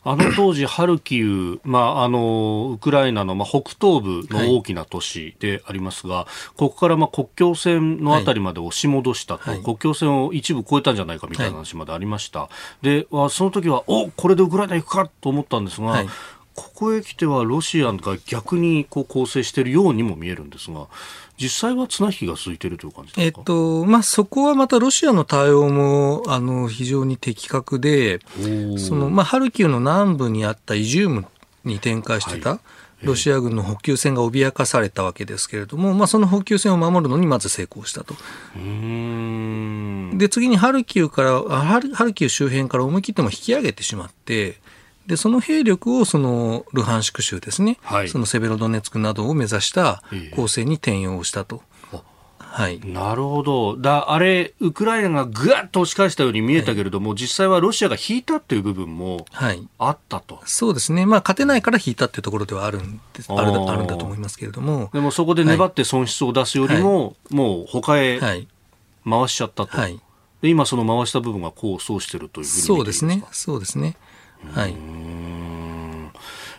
[0.03, 12.49] あの当時、ハルキウ、まあ、あのウクライナの、まあ、北東部の大きな都市でありますが、はい、ここから、まあ、国境線のあたりまで押し戻したと、はい、国境線を一部越えたんじゃないかみたいな話までありました、は
[12.81, 16.03] い、でその時はおこれでウクライナ行くかと思ったんですが、
[16.55, 20.87] ここへ来てはロシアが逆にこう構成しているようにも見えるんですが、
[21.37, 28.19] 実際は綱引きが続いているという感じですか、えっとまあ、そこはまたロシアの対応もあの非常に的確で、
[28.77, 31.25] そのまあ、ハルキウの南部にあったイジューム
[31.63, 32.59] に展開してた、
[33.03, 38.13] ロシア軍の補給線が脅かされたわけですけれども、まあ、その補給線を守るのにまず成功したと。
[40.17, 44.57] で次にハルキウからハルハルキウ周辺から思い切っても引き上げてしまって
[45.09, 50.03] で、その兵力をそのルハンシク州ですね、はい、そのセベロドネツクなどを目指した
[50.35, 51.63] 攻勢に転用したと。
[52.37, 59.25] はい、なるほど、だあれ、ウクライナがぐわっと押し返したように見えたけれども、はい、実際はロシアが引いたという部分も
[59.77, 69.77] あったと、はい、そうですね、まあ、勝てないから引いたというところではあるんですあるあるんだと思いますけれども、でもそこで粘って損失を出すよりも、もう他へ回しちゃったと、
[70.41, 73.95] で今、その回した部分が功を奏しているというふうにそうですね、そうですね。
[74.53, 74.75] はい、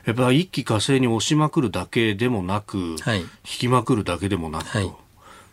[0.07, 4.93] やっぱり一気火星に押しまくるだけでもなく、はい、引きまくるだけでもなく、はい、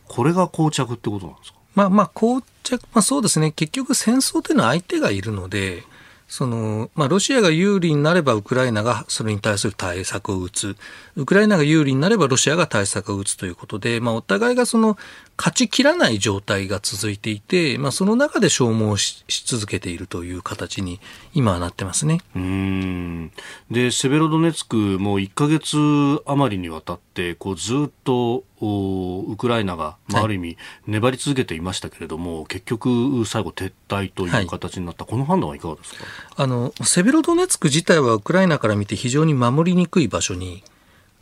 [0.08, 1.58] これが膠着ってことなんですか？
[1.76, 3.52] まあまあ膠着、まあ、そうですね。
[3.52, 5.84] 結局戦争というのは相手がいるので
[6.28, 10.76] その、まあ、ロシアが有利になればウクライナがそれに対する対策を打つ。
[11.16, 14.98] ウクライナが有利になればロシアが対策を打つということで、まあ、お互いがその、
[15.38, 21.00] 勝ちきらない状態が続いていて、まあ、その中で消耗し続けているという形に
[21.34, 22.22] 今はなってますね。
[22.36, 23.32] うん。
[23.70, 25.78] で、セベロドネツクも1か月
[26.26, 36.04] 余りにわたって、こうずっとウクライナが、まあ、ある意味粘り続けていましたけれども、はい、結局最後撤退という形になった、はい、この判断はいかがですか？
[36.36, 40.64] あのセベロドネツク自体はウクライナから見て非常に守りにくい場所に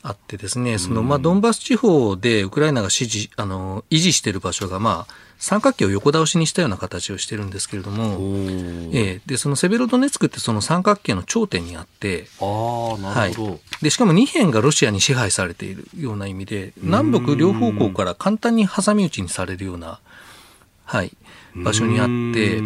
[0.07, 8.13] あってですね、そのまあドンバス地方でウクライナが支持あの維持している場所が、まあ、三角形を横倒しにしたような形をしてるんですけれども、
[8.93, 12.43] えー、でそのセベロドネツクってその三角形の頂点にあってあ
[13.01, 19.99] なるほど、はい、でしかも2辺がロシアに支配されているような意味で南北両方向から簡単に挟み撃ちにされるような、
[20.83, 21.11] はい、
[21.55, 22.61] 場所にあって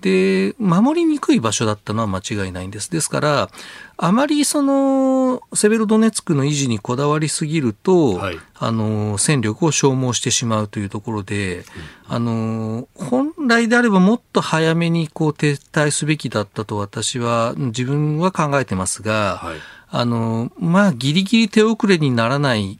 [0.00, 2.90] で、守りにくい場所だったのは間違いないんです。
[2.90, 3.50] ですから、
[3.96, 11.64] あまりその、セベロドネツクの維持にこだわりすぎると、はい、あの、戦力を消耗してしまうというところで、うん、
[12.08, 19.56] あの、本来であればもっと早めにこう撤退すべきだったと私は、自分は考えてますが、はい、
[19.90, 22.78] あの、まあ、ギリギリ手遅れにならない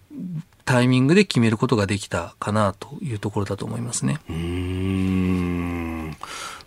[0.64, 4.20] タイミングで決めることができたかなというところだと思いますね。
[4.30, 6.16] うん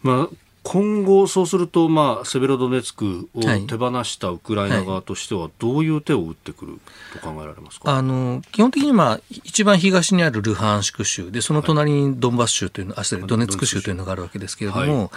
[0.01, 6.79] まあ今後、そうすると、まあ、セベロドネツクを手放したウクライナ側としては、どういう手を打ってくる
[7.13, 15.09] と考えられますか、はい、あの基本的に、まあ、一番東にあるルハンシク州で、その隣にドンバス州というの、あ、失礼、ドネツク州というのがあるわけですけれども、はい、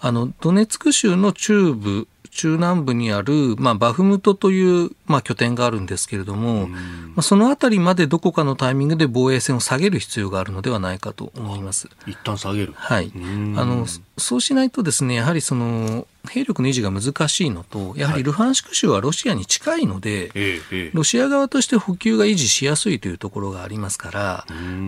[0.00, 6.76] あのドネツク州の中部中南部にある、まあ、バフムトという、まあ、拠点があるんですけれども、ま
[7.18, 11.88] あ、そのあたりまでどこかのタイミングで防衛線を下げる必要があるのではないかと思います。
[12.06, 13.12] 一旦下げるはい。
[13.14, 13.18] あ
[13.64, 13.86] の、
[14.18, 24.46] そうしないとですね、やはりその、兵力の維持が難しいのと、やはりルハンシク州はロシアに近いので、はい、ロシア側として補給が維持しやすいというところがありますから、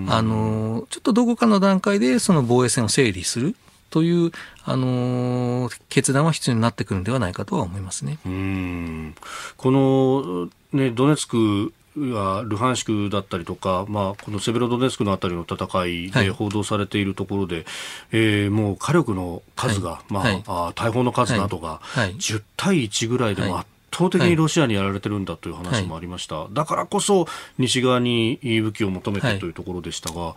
[0.08, 3.54] あの、ちょっとどこかの段階でその防衛線を整理する。
[3.90, 4.32] という、
[4.64, 8.18] あのー、決断は必要になってくるのではないかとは思いますね。
[8.26, 9.14] うん。
[9.56, 17.64] この、ね、ドネツクはルハンシクだったりとか、まあ、このセベロドネツクのあたりの戦いで報道されているところで、はい、
[18.12, 27.26] えー、もう火力の数が、はい、まあ、はい、あ大砲の数などが、10対1ぐらいでも圧倒的にロシアにやられてるんだという話もありました、はい、だからこそ
[27.56, 30.36] 西側に武器を求めてというところでしたが、こ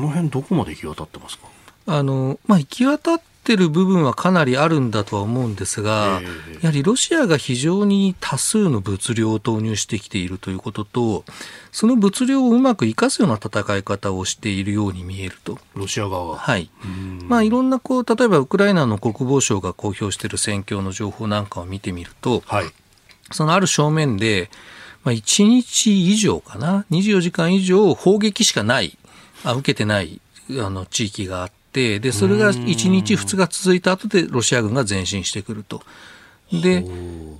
[0.00, 1.48] の辺どこまで行き渡ってますか？
[1.90, 11.24] あの、まあ、行き渡ってる部分はかなりあるんだとは思うんですが、えー、やはりロシアが非常に多数の物量を投入してきているということと、
[11.72, 15.58] その物量をうまく生かすような戦い方をしているように見えると。
[15.74, 16.38] ロシア側は。
[16.38, 16.70] はい。
[17.26, 22.66] まあ、いろんな、こう、例えばウクライナの国防省が公表している戦況の情報なんかを見てみると、はい、
[23.32, 24.48] そのある正面で、
[25.02, 28.96] まあ、1日以上かな、24時間以上砲撃しかない、
[29.42, 30.20] あ受けてない
[30.50, 35.82] あの地域があって、で、それが1日、2日続いた後でロシア軍が前進してくると。
[36.52, 36.84] で、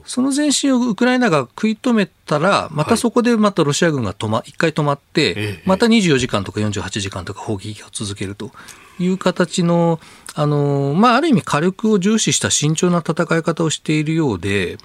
[0.05, 8.53] その前進をウクライナが食い止めたら、またそこでまたロシア軍が止ま、一回止まって、また24時間とか48時間とか砲撃を続けると
[9.01, 9.99] いう形の、
[10.35, 14.77] あの、まあ、ある意味火力を重視した慎重な戦い方をしているようで、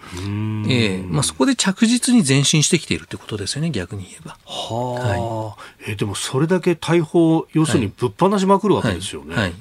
[0.67, 4.37] ええまあ、そこで着実に前進してきているということですよね、逆に言えば。
[4.45, 5.55] はあ、は
[5.87, 9.35] い、えでもそれだけ大砲、要するにぶっ放しまくるわけですよね。
[9.35, 9.43] はい。
[9.43, 9.53] はい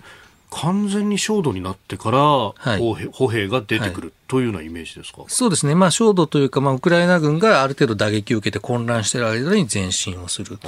[0.54, 2.18] 完全に焦土になってから
[2.78, 10.58] 歩兵,、歩兵が出てくるというようなイメージですか、はい、そうですね、まあ、焦土というか、まあ、ウクライナ軍がある程度打撃を受けて混乱している間に前進をする、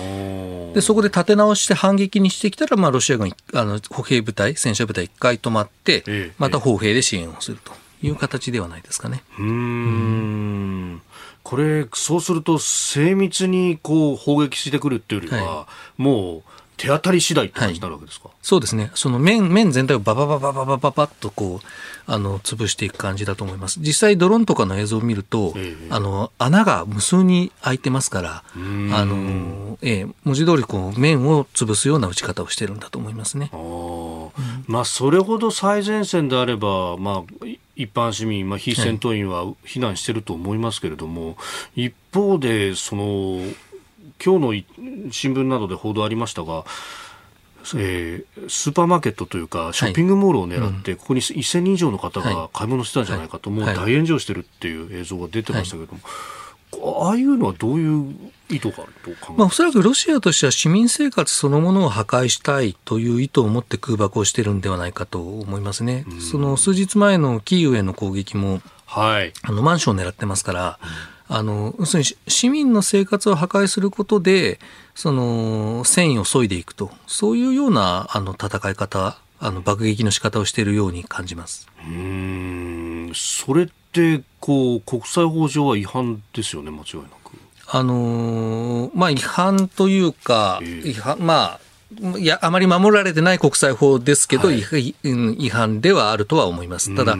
[0.74, 7.72] でそこで立て直して反撃にしてきたら、まあ、ロシア軍あの歩兵部隊、戦車部隊、一回止まって、ええ、また歩兵で支援をすると
[8.02, 9.22] いう形ではないですかね。
[9.38, 11.02] うん。
[11.42, 15.66] これ、そうすると、精密にこう砲撃してくるっていうよりは、は
[15.96, 16.42] い、もう、
[16.76, 18.90] 手当たり次第って感じになるわけですか、はい、そうですね。
[18.94, 21.66] その面、面全体をババババババババッとこう、
[22.06, 23.80] あの、潰していく感じだと思います。
[23.80, 28.58] 実際ドローンとかの映像を見ると、えー、あの、穴が無数に開いてますから、あ
[29.04, 33.50] の、えー、文字通りこう、面を潰すような打ち方をしてるんだと思いますね。
[34.66, 41.32] まあ、それほど最前線であれば、まあ、一般市民、まあ、非戦闘員は避難してると思いますけれども、は
[41.74, 43.40] い、一方で、その、
[44.24, 46.64] 今日の新聞などで報道ありましたが、
[47.74, 56.00] えー、スーパーマーケットというかショッピングモールを狙って、ここに1000人以上の方が買い物してたんじゃないかと、もう大炎上してるっていう映像が出てましたけれども、
[57.06, 58.14] ああいうのはどういう
[58.48, 66.04] 意図があるとまあ、おそらくロシアとしては市民生活そのものを破壊したいという意図を持って空爆をしてるんではないかと思いますね。
[66.20, 74.60] その数日前のキーウへの攻撃も、はい、あのマンションを狙ってますから、うんあの、要するに市民の生活を破壊することで、
[74.94, 81.68] その、戦意を削いでいくと、そういうような、あの、戦い方、あの、爆撃の仕方をしているように感じます。
[81.84, 87.16] うん、それって、こう、国際法上は違反ですよね、間違いなく。
[87.68, 94.60] あのまあ、違反というか、えー、違反、まあ、いや、あまり守られてない国際法ですけど、はい、
[95.02, 96.94] 違反ではあるとは思います。
[96.94, 97.16] ただ、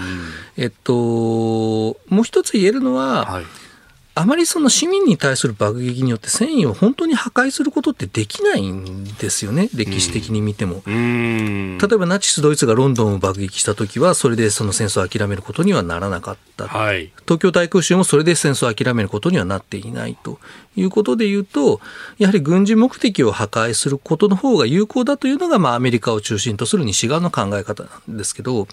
[0.57, 3.45] えっと、もう一つ言えるのは、はい
[4.19, 10.83] あまりその市民に対する爆撃によって戦意を本当に破壊することってできないんですよね、歴史的に見ても。
[10.87, 20.39] 例えばナチス・ドイツがロンドンを爆撃したときは、それでその戦争を諦めることにはならなかった、はい、東京大空襲もそれで戦争を諦めることにはなっていないと。
[20.77, 21.81] いうことでいうと、
[22.19, 28.69] やはり軍事目的を破壊することの方が有効だというのが、まあ、アメリカを中心とする西側の考え方なんですけど、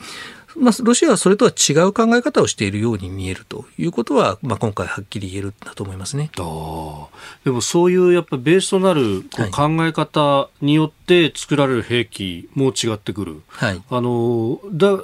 [0.57, 6.31] まあ、ロシアはそれとは違う考え方をしているように見えるということは、まあ、今回はっきり言えるんだと思いますね。
[6.39, 7.07] あ
[7.43, 13.41] でもそういうやっぱベースとなる考え方によって作られる兵器も違ってくる。
[13.47, 14.99] はい、あのだ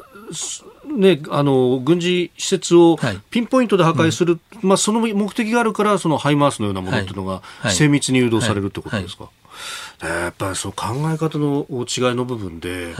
[0.86, 2.98] ね、あの軍事施設を
[3.30, 10.12] ピンポイントで破壊する、はいうん、まあ、その目的があるからそのハイマースのようなものっていうのが精密に誘導されるってことですか、はい。
[10.12, 12.96] はい、やっぱりそう考え方の違いの部分で、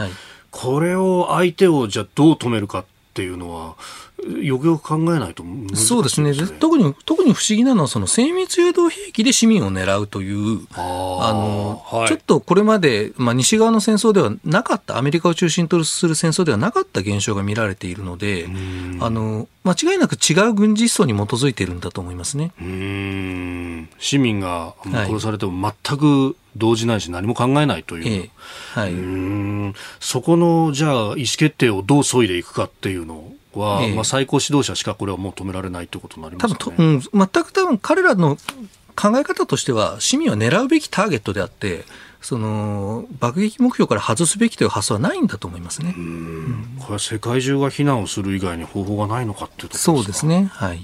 [0.50, 2.84] これを相手をじゃあどう止めるかっ
[3.14, 3.76] ていうのは
[4.42, 6.32] よくよく考えないと、ね、そうですね。
[6.58, 18.46] 特に特に不思議なのはその精密誘導兵器で市民を狙うというあの、はい、ちょっとこれまで、まあ、西側の戦争ではなかったアメリカを中心とする戦争ではなかった現象が見られているので
[19.00, 22.52] あの間違いなく違う軍事思想に基づいているんだと思いますね。
[23.98, 28.30] 市民が殺されても全く動じないし何も考えないという、ええ、
[28.74, 29.74] はい、うん。
[30.00, 38.36] そこのじゃあ意思決定をどう削いでいくかっていうのをは、ええ、まあ、最高指導者しかこれはもう止められないということになりますか、ね、多分と、うん、全く多分彼らの
[38.96, 41.84] 考え方としては市民を狙うべきターゲットであって
[42.20, 45.94] その爆撃目標から外すべきという発想はないんだと思いますね。
[45.96, 50.50] うんこれは世界中が非難をする以外に方法がないのかっていうとそうですね。
[50.52, 50.80] はい。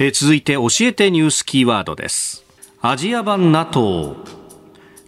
[0.00, 2.44] え続いて教えてニュースキーワードです。
[2.82, 4.16] アジア版 NATO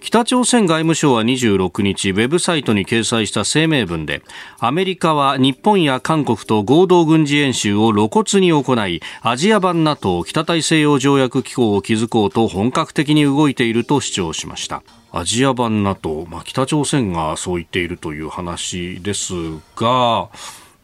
[0.00, 4.22] 北朝鮮外務省は26日ウェブサイトに掲載した声明文で
[4.58, 14.82] アメリカは日本や韓国と合同軍事演習を露骨に行いアジア版 NATO 北大西洋条約機構を築こうと本格的に動いていると主張しました。
[15.12, 19.32] アジア版 NATO、まあ、北朝鮮がそう言っているという話です
[19.74, 20.28] が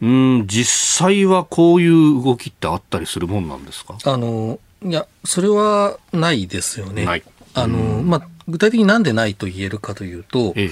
[0.03, 3.97] うん実際はこういう動きってあったりするもんなんですか？
[4.05, 7.07] あのいやそれはないですよね。
[7.55, 10.71] あのまあ具体的になんでないと言えるかというと、ええ、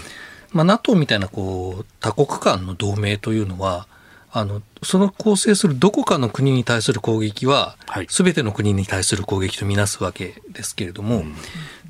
[0.52, 3.86] まあ、NATO みたいなこう多国間の同盟というのは、
[4.36, 7.76] あのその構成するどこかの国に対する攻撃は、
[8.08, 11.34] す、べ、ての国に対する攻撃とみなすわけですけれども、うん、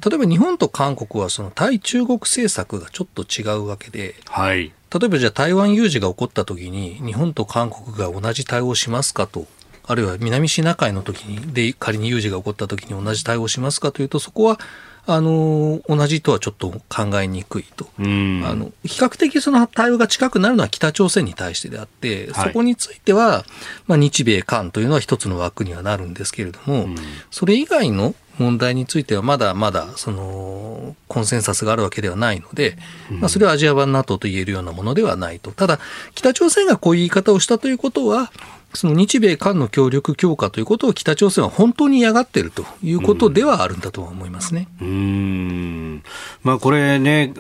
[0.04, 9.46] 例えば日本と韓国はその対中国政策がちょっと違うわけで、はい、例えばじゃあ台湾有事が起こった時に日本と韓国が同じ対応しますかと
[9.86, 14.58] あるいは南シナ海の時にで仮に有事が起こった時に同じ対応しますかというとそこは
[15.06, 23.44] あの同じとはちょっと考えにくいと、あの比較的その対応が近くなるのは北朝鮮に対してであって、はい、そこについては、
[23.86, 26.88] まあ、日米韓というのは一つの枠にはなるんですけれども、
[27.30, 32.76] それ以外の問題についてはまだまだそのコンセンサスがあるわけではないので、
[33.10, 35.52] まあ、それはアジア版 NATO と言えるようなものではないと。
[35.52, 35.78] ただ、
[36.14, 38.32] 北朝鮮がこういう言い方をしたということは、
[38.74, 44.68] その日米韓の協力強化ということを北朝鮮は本当に嫌がっているということではあるんだと思いますね。
[44.80, 46.02] うん、
[46.42, 47.32] まあ、これね、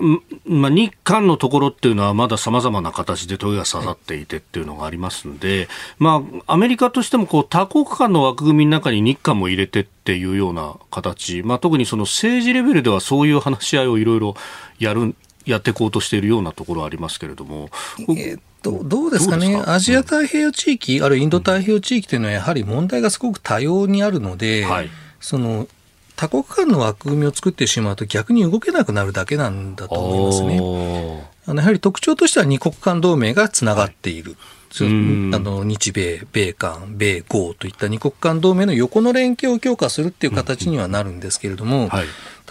[0.46, 5.68] まあ、日韓のところっていうのはまださまざまな形で問いが刺さっていてっていうのがありますので、
[5.98, 14.34] まあ、アメリカとしてもこう多国間の枠組みの中に日韓も入れてっていうような形、まあ、特にその政治レベルではそういう話し合いをいろいろ
[14.78, 15.16] やる
[15.46, 17.70] やっていこうとしているようなところありますけれども。
[18.08, 19.62] えーと、どうですかね？
[19.66, 24.90] アジア太平洋地域、あるいはインド太平洋地域というのは、やはり問題がすごく多様にあるので、はい、
[25.20, 25.68] その
[26.16, 31.28] 多国間の枠組みを作ってしまうと逆に動けなくなるだけなんだと思いますね。
[31.46, 34.32] あのやはり特徴としては二国間同盟がつながっている。
[34.32, 34.40] はい
[34.82, 42.06] あの日米、米韓、米豪といった二国間同盟の横の連携を強化するっていう形にはなるんですけれども、はい、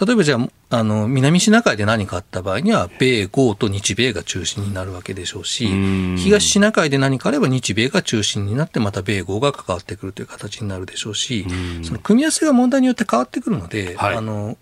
[0.06, 5.68] 例えばじゃあ、あの、南シナ海で何かあった場合には、米豪と日米が中心になるわけでしょうし、
[6.16, 11.46] 東シナ海で何かあれば日米が中心になって、また米豪が関わってくるという形になるでしょうし、
[11.82, 14.56] その組み合わせが問題によって変わってくるので、はい、あの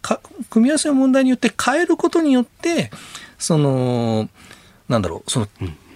[0.50, 2.90] 組み合わせの問題によって変えることによって、
[3.38, 4.28] その、
[4.88, 5.48] なんだろう、その、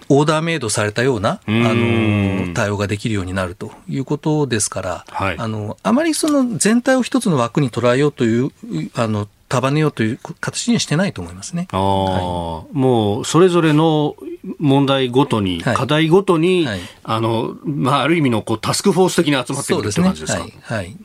[0.09, 8.51] オーダーメイドされたような、あの、対応ができるようになるということですから、はい、あの、あまりその全体を一つの枠に捉えようという、
[8.95, 11.69] あの、束ねようという形にはしてないと思いますね。
[11.71, 14.17] あはい、もう、それぞれの
[14.59, 20.43] 問題ごとに、はい、課題ごとに、はい、あの、まあ、ある意味のこうタスクフォース的に集まってくるって感じですか？
[20.43, 20.85] ね、はい。
[20.85, 20.95] はい、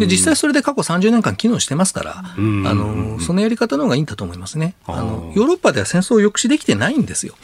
[0.00, 4.74] で、実際それで過去30年間機能してますから、あの、そのやり方の方がいいんだと思いますね。
[4.86, 7.34] あの、ヨーロッパでは戦争を抑止できてないんですよ。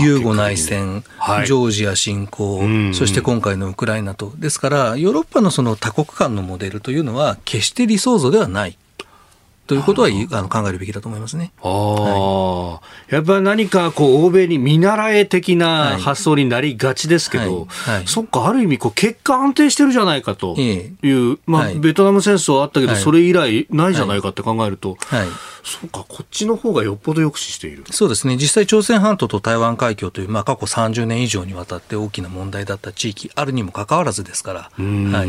[0.00, 8.76] ユーゴ内戦、ジョージア侵攻、そして今回のウクライナと、ですから、ヨーロッパのその多国間のモデルというのは、決して理想像ではない。
[9.66, 11.50] ということはあの考えるべきだと思いますね。
[11.62, 12.80] あは
[13.10, 17.94] い、やっぱり何かこう欧米に見習え的な発想になりがちですけど、はい。
[17.96, 24.98] はい、そっか、ある意味こう結果安定してるじゃないかという、まあ、ベトナム戦争あったけど、それ以来ないじゃないかって考えると、
[25.64, 27.84] そうか、こっちの方がよっぽど抑止している。
[27.90, 28.36] そうですね。
[28.36, 34.70] 実際朝鮮半島と台湾海峡という、まあ過去30年以上にわたって大きな問題だった地域あるにもかかわらずですから。
[34.76, 35.28] はい、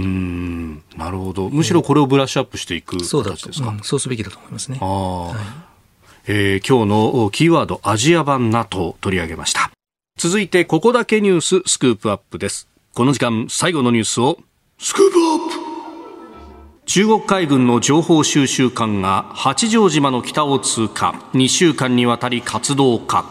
[0.97, 1.49] なるほど。
[1.49, 4.77] むしろこれをブラッシュアップしていく形ですか、そううん、そうすべきだと思いますね。
[4.81, 5.35] あはい
[6.27, 9.71] えー、今日のキーワードアジア版 NATO 取り上げました。
[10.17, 12.67] 続いてここだけニューススクープアップです。
[12.93, 14.39] この時間最後のニュースを
[14.79, 15.74] スクープアップ
[16.85, 21.15] 中国海軍の情報収集艦が八丈島の北を通過。
[21.33, 23.25] 2週間にわたり活動か。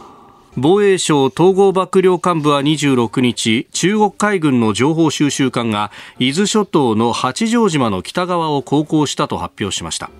[0.56, 10.10] 防衛省統合幕僚監部は26日中国海軍の情報収集艦が伊豆諸島の八丈島の北側を航行したと発表しました。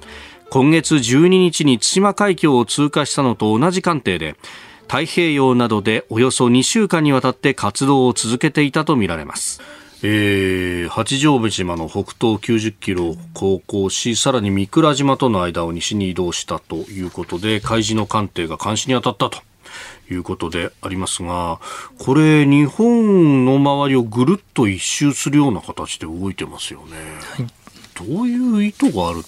[0.51, 4.37] 今月12日に対馬海峡を通過したのと同じ艦艇で
[4.82, 9.61] 太平洋などでおよそ2週間にわたって活動を続けていたとみられます。
[10.07, 19.42] えー、八丈島の北東90キロを航行し、さらに三倉島との間を西に移動したということで、海事の艦艇が監視に当たったと。
[20.11, 21.59] いうことでありますが、
[21.98, 26.96] これ、日本の周りをぐるっと一周するような形で動いてますよね。
[27.22, 27.46] はい、
[28.07, 29.20] どういう意図がある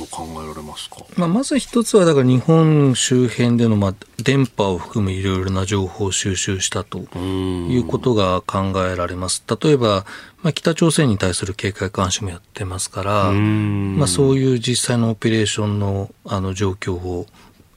[0.00, 9.44] と考えられますか、まあ、まず一つは、だから日本周辺での、まあ、電波を含むいろいろな情報を収集したということが考えられます。
[9.62, 10.06] 例えば、
[10.42, 17.26] まあ、北朝鮮に対する警戒監視もやってますから、まあ、そういう実際のオペレーションのあの状況を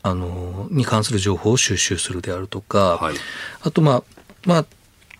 [0.01, 3.15] あのに関する情報を収集するであるとか、はい、
[3.61, 4.03] あと、まあ
[4.45, 4.65] まあ、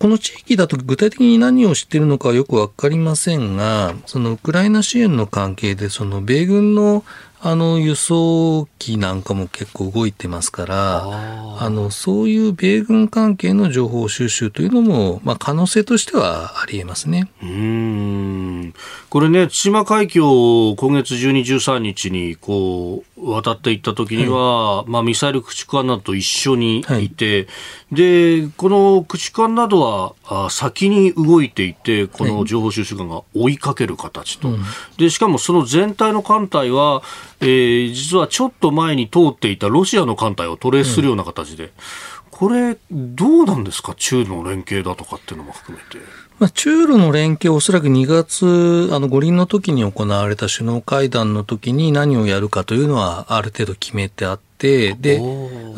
[0.04, 7.06] この地域だと具体的に何を知っているのかはよくわかりませんが、そのウクライナ支援の関係で、その米軍の
[7.40, 11.04] あの輸送機なんかも結構動いてますから、
[11.58, 17.30] あのそういう米軍関係の情報収集というのも、まあ、可能性としてはありえますね。
[17.42, 18.74] うん。
[19.10, 27.10] これね、対馬海峡を今月12、13日にこう渡っていったときには、はい、まあ、ミサイル駆逐艦などと一緒にい。
[27.10, 27.48] て、はい、
[27.92, 34.58] でこの駆逐艦などはあ先に動いていて、この情報収集艦が追いかける形と、はい
[34.98, 37.02] でしかもその全体の艦隊は、
[37.42, 41.72] えー、実はちょっと前に通っていたロシアの艦隊をトレースするような形で、うん、
[42.32, 46.06] これ、どうなんですか、中ロの連携だとかっていうのも含めて。
[46.44, 55.20] まあ、中ロの連携、おそらく2月、あの五輪の時に行われた首脳会談の時に何をやるかというのは、ある程度決めてあって、で、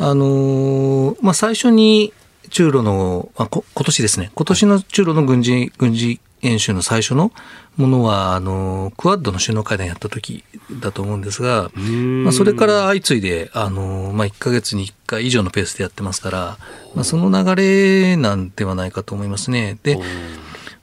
[0.00, 2.12] あのー、まあ、最初に
[2.50, 7.30] 中ロの、まあ、今年ですね、今年の中ロの軍事、軍事演習の最初の
[7.76, 10.44] ものは、あの、クワッドの首脳会談やった時
[10.80, 16.58] だと思うんですが、まあ、それから相次いで、あの、まあ、1ヶ月に1回以上のペースでやってますから、
[16.94, 19.78] まあ、その流れなんではないかと思いますね。
[19.82, 19.98] で、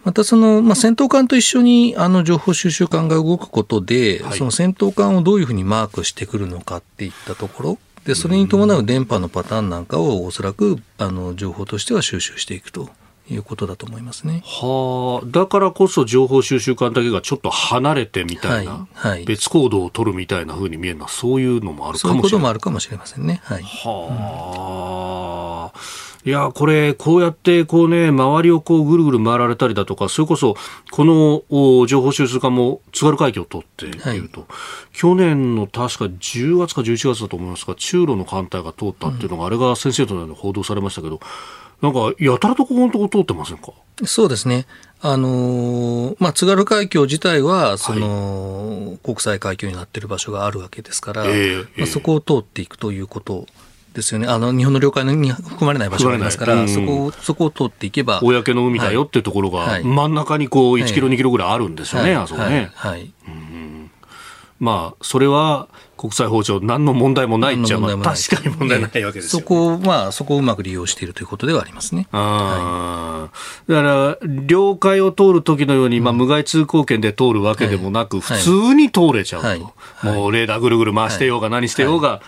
[0.03, 12.89] またその、まあ、戦闘艦と一緒にあの情報収集艦が動くことで、はい、その戦闘艦をどういうふうにマークしてくるのかっていったところ、で、それに伴う電波のパターンなんかをおそらくあの情報としては収集していくと。
[13.29, 14.43] いうことだと思いますね。
[14.43, 22.03] はあ、だからこそ情報収集艦だけがちょっと離れてみたいな、はいはい、別行動を取るみたいなふうに見えるのは、そういうのもあるかもしれない。
[22.03, 23.39] そういうこともあるかもしれませんね。
[23.45, 23.63] はい。
[23.63, 25.73] はあ。
[25.73, 30.55] うんいや、これ、こうやって、こうね、周りをこうぐるぐる回られたりだとか、それこそ、
[30.91, 33.91] この情報収集艦も津軽海峡を取ってい。
[33.91, 34.49] ると、はい、
[34.93, 41.19] 去年の確か10月か11月だと思いますが、中路の艦隊が通ったっていうのが、うん、あれが先生とのように報道されましたけど、
[41.81, 43.73] なんか、やたらとここのとこ通ってませんか？
[44.05, 44.65] そうですね。
[45.01, 53.45] あのー、まあ、津軽海峡自体は、その、はい、国際海峡になっている場所があるわけですから、えー、まあ、そこを通っていくということ
[53.93, 54.27] ですよね。
[54.27, 58.19] あの、日本の領海に含まれない場所がありますから、そこを、そこを通っていけば。
[58.21, 62.71] 公の海だよっていうところが、真ん中にこう、1キロ、2キロぐらいあるんですよね、あそこね。
[62.73, 63.11] はい。
[64.63, 65.67] まあ、それは
[65.97, 72.07] 国際法上、何の問題もないっちゃ、まあ、確かに問題ないわけですよ、ね、そこを、まあ、そこをうまく利用しているということではありますね。
[72.13, 73.29] あは
[73.67, 79.59] い、だから、領海を通る時のように、まあ、無害通行権で通るわけでもなく、普通に通れちゃうと、はい。
[79.59, 82.21] はい、もうレーダーぐるぐる回してようが何してようが、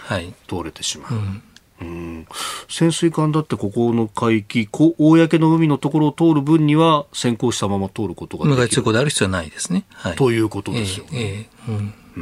[0.49, 1.13] 通れてしまう。
[1.13, 1.41] うん
[1.81, 2.27] うん、
[2.69, 8.55] 潜水艦だってここの海域、公の海のところを通る分には先行したまま通ることができる。
[8.55, 9.85] 無害通行である必要はないですね。
[9.93, 11.11] はい、ということですよね。
[11.13, 11.93] えーえーうん。
[12.17, 12.21] う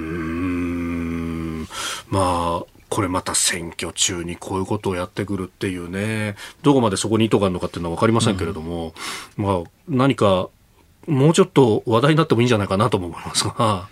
[1.61, 1.67] ん。
[2.09, 8.93] まあこれまた選挙中にこういうことをやってくるっていうね、どこまでそこに意図があるのかっていうのは分かりませんけれども、
[9.35, 10.49] うん、まあ、何か
[11.07, 13.87] もうちょっと話題になってもいいんじゃないかなとも思いますが。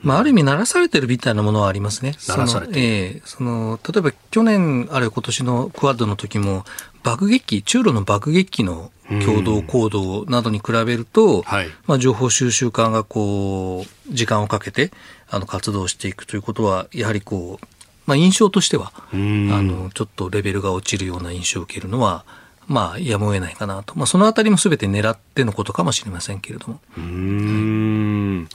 [0.00, 2.16] まあ、ある意味、鳴らされてるみたいなものはありますね。
[2.28, 6.64] 鳴らされてええー、その、例えば去年、あるいは今年のクワッドの時も、
[7.02, 8.90] 爆撃機、中ロの爆撃機の
[9.24, 14.92] 共同行動などに比べると、はい、まあ、情報収集艦がこう、時間をかけて、
[15.28, 17.66] あの、活動していくということは、やはりこう、
[18.08, 22.24] まあ、印象としてはあのちょっとレベルが落ちるような印象を受けるのは
[22.68, 23.94] まあ、やむを得ないかなと。
[23.96, 26.80] まあ、そのあたりもすべて狙ってのことかもしれませんけれども。
[26.98, 28.48] うん。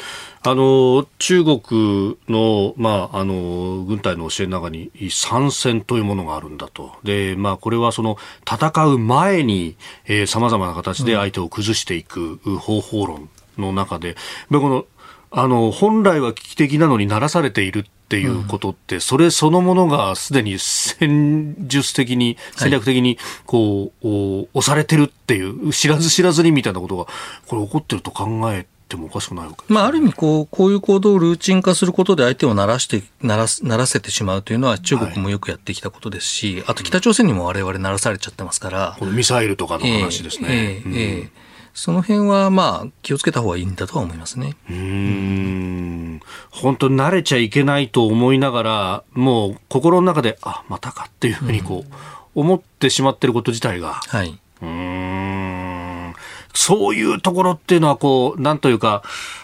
[0.44, 6.92] あの、中国の、まあ、あの、軍隊の教えの中に参戦というものがあるんだと。
[7.04, 8.18] で、まあ、これはその、
[8.50, 14.16] 戦う前に、えー、様々な形で相手を崩していく方法論の中で、
[14.52, 14.86] うん、この、
[15.32, 27.06] あの、本来は危機的なのにならされているっていうことって、それそのものがすでに戦術的に、戦略的に、こう、押されてるっていう、知らず知らずにみたいなことが、
[27.48, 38.96] これ起こってると考えてもおかしくないわけまあ、ある意味こう、こういう行動をルーチン化することで相手を鳴らして、鳴ら鳴らせてしまうというのは中国もよくやってきたことですし、はい、あと北朝鮮にも我々鳴らされちゃってますから。
[39.00, 40.48] このミサイルとかの話ですね。
[40.52, 41.43] えー、えー、えー
[41.74, 44.56] その辺はまあ気をつけた方がいいんだとは思いますね。
[44.70, 46.20] うん。
[46.52, 51.94] 本当に慣れちゃいけないと思いながら、もう心の中で、あまたかっていうふうにこう、
[52.36, 56.14] 思ってしまってること自体が、はい、うん。
[56.54, 59.02] そういうところっていうのはこう、なんというか、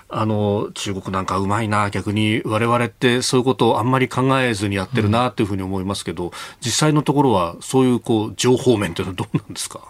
[0.07, 9.81] あの、中国なんかうまいな、逆に我々ってそういうことをあんまり考えずにやってるなというふうに思いますけど、うん、実際のところはそういうこう、情報面というのはどうなんですか？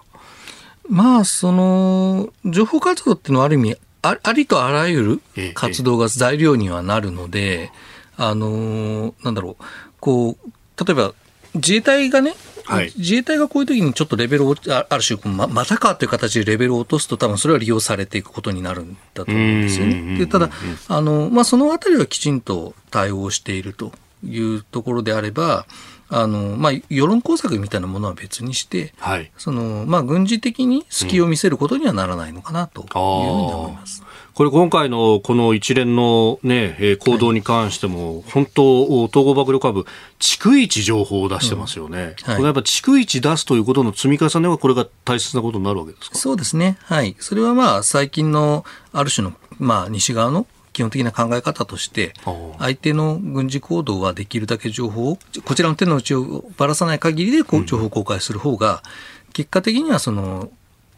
[0.89, 7.71] まあ、その、情報活動っていうのはある意味、あありとあらゆる活動が材料にはなるので、
[8.17, 9.63] あの、なんだろう、
[9.99, 11.13] こう、例えば
[11.55, 12.33] 自衛隊がね、
[12.65, 20.17] はい、自衛隊がこういう時にちょっとレベルを、ある種ま、またかという形でレベルを落とすと、多分それは利用されていくことになるんだと思うんですよね。
[20.17, 20.49] でただ、
[20.87, 23.91] あのまあ、そのあたりはきちんと対応していると
[24.23, 25.65] いうところであれば、
[26.09, 32.99] あの、まあ、世論工作みたいなものは別にして、はい、その、まあ、軍事的に隙を見せることにはならないのかなというふうに
[33.53, 34.01] 思います。
[34.01, 39.85] うん、これ今回のこの一連のね、行動に関しても、はい、本当、統合幕僚下部、
[40.19, 41.97] 逐一情報を出してますよね。
[41.97, 46.17] うんはい、これやっぱ逐一出すということの積み重ねは、これが大切なことになるわけですか？
[46.17, 46.77] そうですね。
[46.83, 47.15] はい。
[47.19, 50.47] それはまあ、最近のある種の、まあ、西側の
[50.79, 52.13] 基本的な考え方として、
[52.57, 58.81] 相手の軍事行動はできるだけ情報を、こちらの手の内をばらさない限りで情報公開する方が、
[59.33, 60.49] 結果的にはその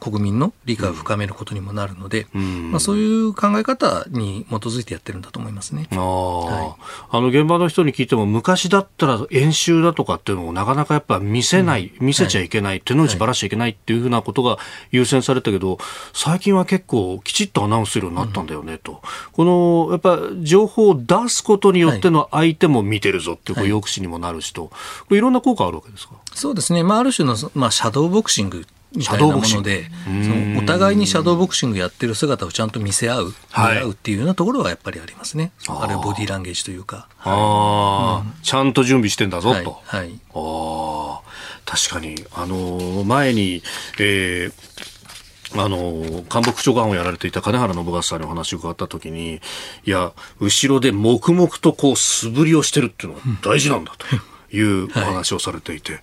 [0.02, 5.88] 国民の理解を深めることにもなるので、うん、まあ、そういう考え方に基づいてやってるんだと思いますね。
[5.92, 6.74] あ、はい、
[7.12, 14.58] あの現場の人に聞いても、昔だったら演習だとかっていうのをなかなかやっぱ見せない、うん、見せちゃいけない、はい、手の内ばらしちゃいけないっていうふうなことが
[14.90, 15.78] 優先されたけど、
[16.14, 19.00] 最近は結構きちっとアナウンスするようになったんだよねと、うん、
[19.34, 24.72] このやっぱ情報を出すことによっての相手も見てるぞっていうこう抑止にもなるしと、
[25.12, 26.16] い、いろんな効果あるわけですか？
[26.34, 35.52] そうですね、まあ、ある種の、まあ、シャドーボクシングみたいなもので、そのお互いにシャドーボクシングやってる姿をちゃんと見せ合う、見合うっていうようなところはやっぱりありますね。
[35.68, 37.08] あれボディーランゲージというか。
[37.20, 39.82] ああ、うん、ちゃんと準備してんだぞと。
[39.86, 40.00] はい。
[40.00, 41.22] はい、ああ、
[41.66, 43.64] 確かに、あの前に、
[43.98, 49.42] えー、あの、官房長官をやられていた金原信勝さんにお話を伺ったときに、
[49.86, 50.12] いや、
[50.42, 56.02] 後ろで黙々とこう素振りをしてるっていうのが大事なんだというお話をされていて、はい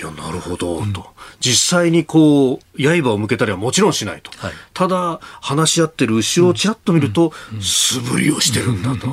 [0.00, 1.06] いや、なるほど、うん、と。
[1.40, 4.30] 実際にこう、刃を向けたりはもちろんしないと。
[4.38, 9.08] はい、ただ、話し合ってる後ろをちらっと見ると、素振りをしてるんだと。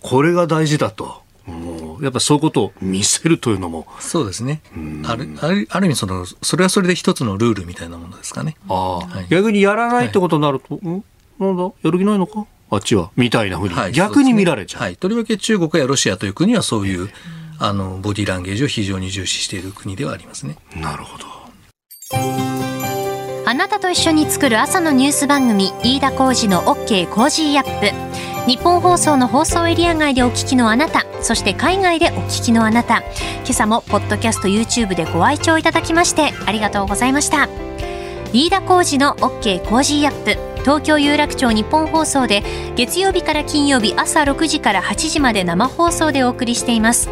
[0.00, 1.22] これが大事だと。
[1.46, 3.86] もうやっぱそういうことを見せるというのも。
[4.00, 4.62] そうですね。
[5.06, 8.56] あるあるある意味その、それはそれで一つのルールみたいなものですかね。
[8.68, 11.04] ああ、はい、逆にやらないってことになると、はい、ん？
[11.38, 11.62] なんだ？
[11.82, 12.46] やる気ないのか？
[12.68, 14.82] あっちはみたいなふうに、はい、逆に見られちゃう。
[14.82, 14.96] はい。
[14.96, 17.08] とりわけ中国やロシアという国はそういう、
[17.58, 20.56] あのボディーランゲージを非常に重視している国ではありますね。
[20.74, 21.24] なるほど。
[23.48, 28.50] あなたと一緒に作る朝のニュース番組飯田浩司の OK コージーアップ。
[28.50, 32.98] 日本放送の放送エリア外でお聞きのあなたそして海外でお聞きのあなた。
[32.98, 37.48] 今朝もポッドキャスト YouTube でご愛聴いただきましてありがとうございました。
[38.32, 40.56] 飯田浩司の OK コージーアップ。
[40.66, 42.42] 東京有楽町日本放送で
[42.74, 47.08] 月曜日から金曜日朝6時から8時まで生放送でお送りしています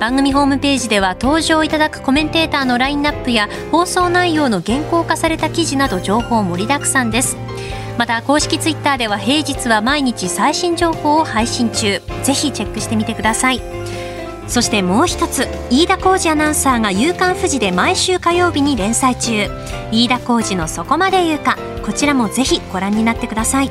[0.00, 7.36] 番組ホームページでは登場いただくコメンテーターのラインナップや放送内容の原稿化された記事など情報盛りだくさんです。
[7.98, 12.00] また公式ツイッターでは平日は毎日最新情報を配信中。
[12.24, 13.60] ぜひチェックしてみてください。
[14.48, 19.48] そしてもう一つ飯田浩司アナウンサーが「夕刊富士」で毎週火曜日に連載中。
[19.92, 23.70] 飯田浩二の「そこまで言うか」こちらもぜひご覧になってください。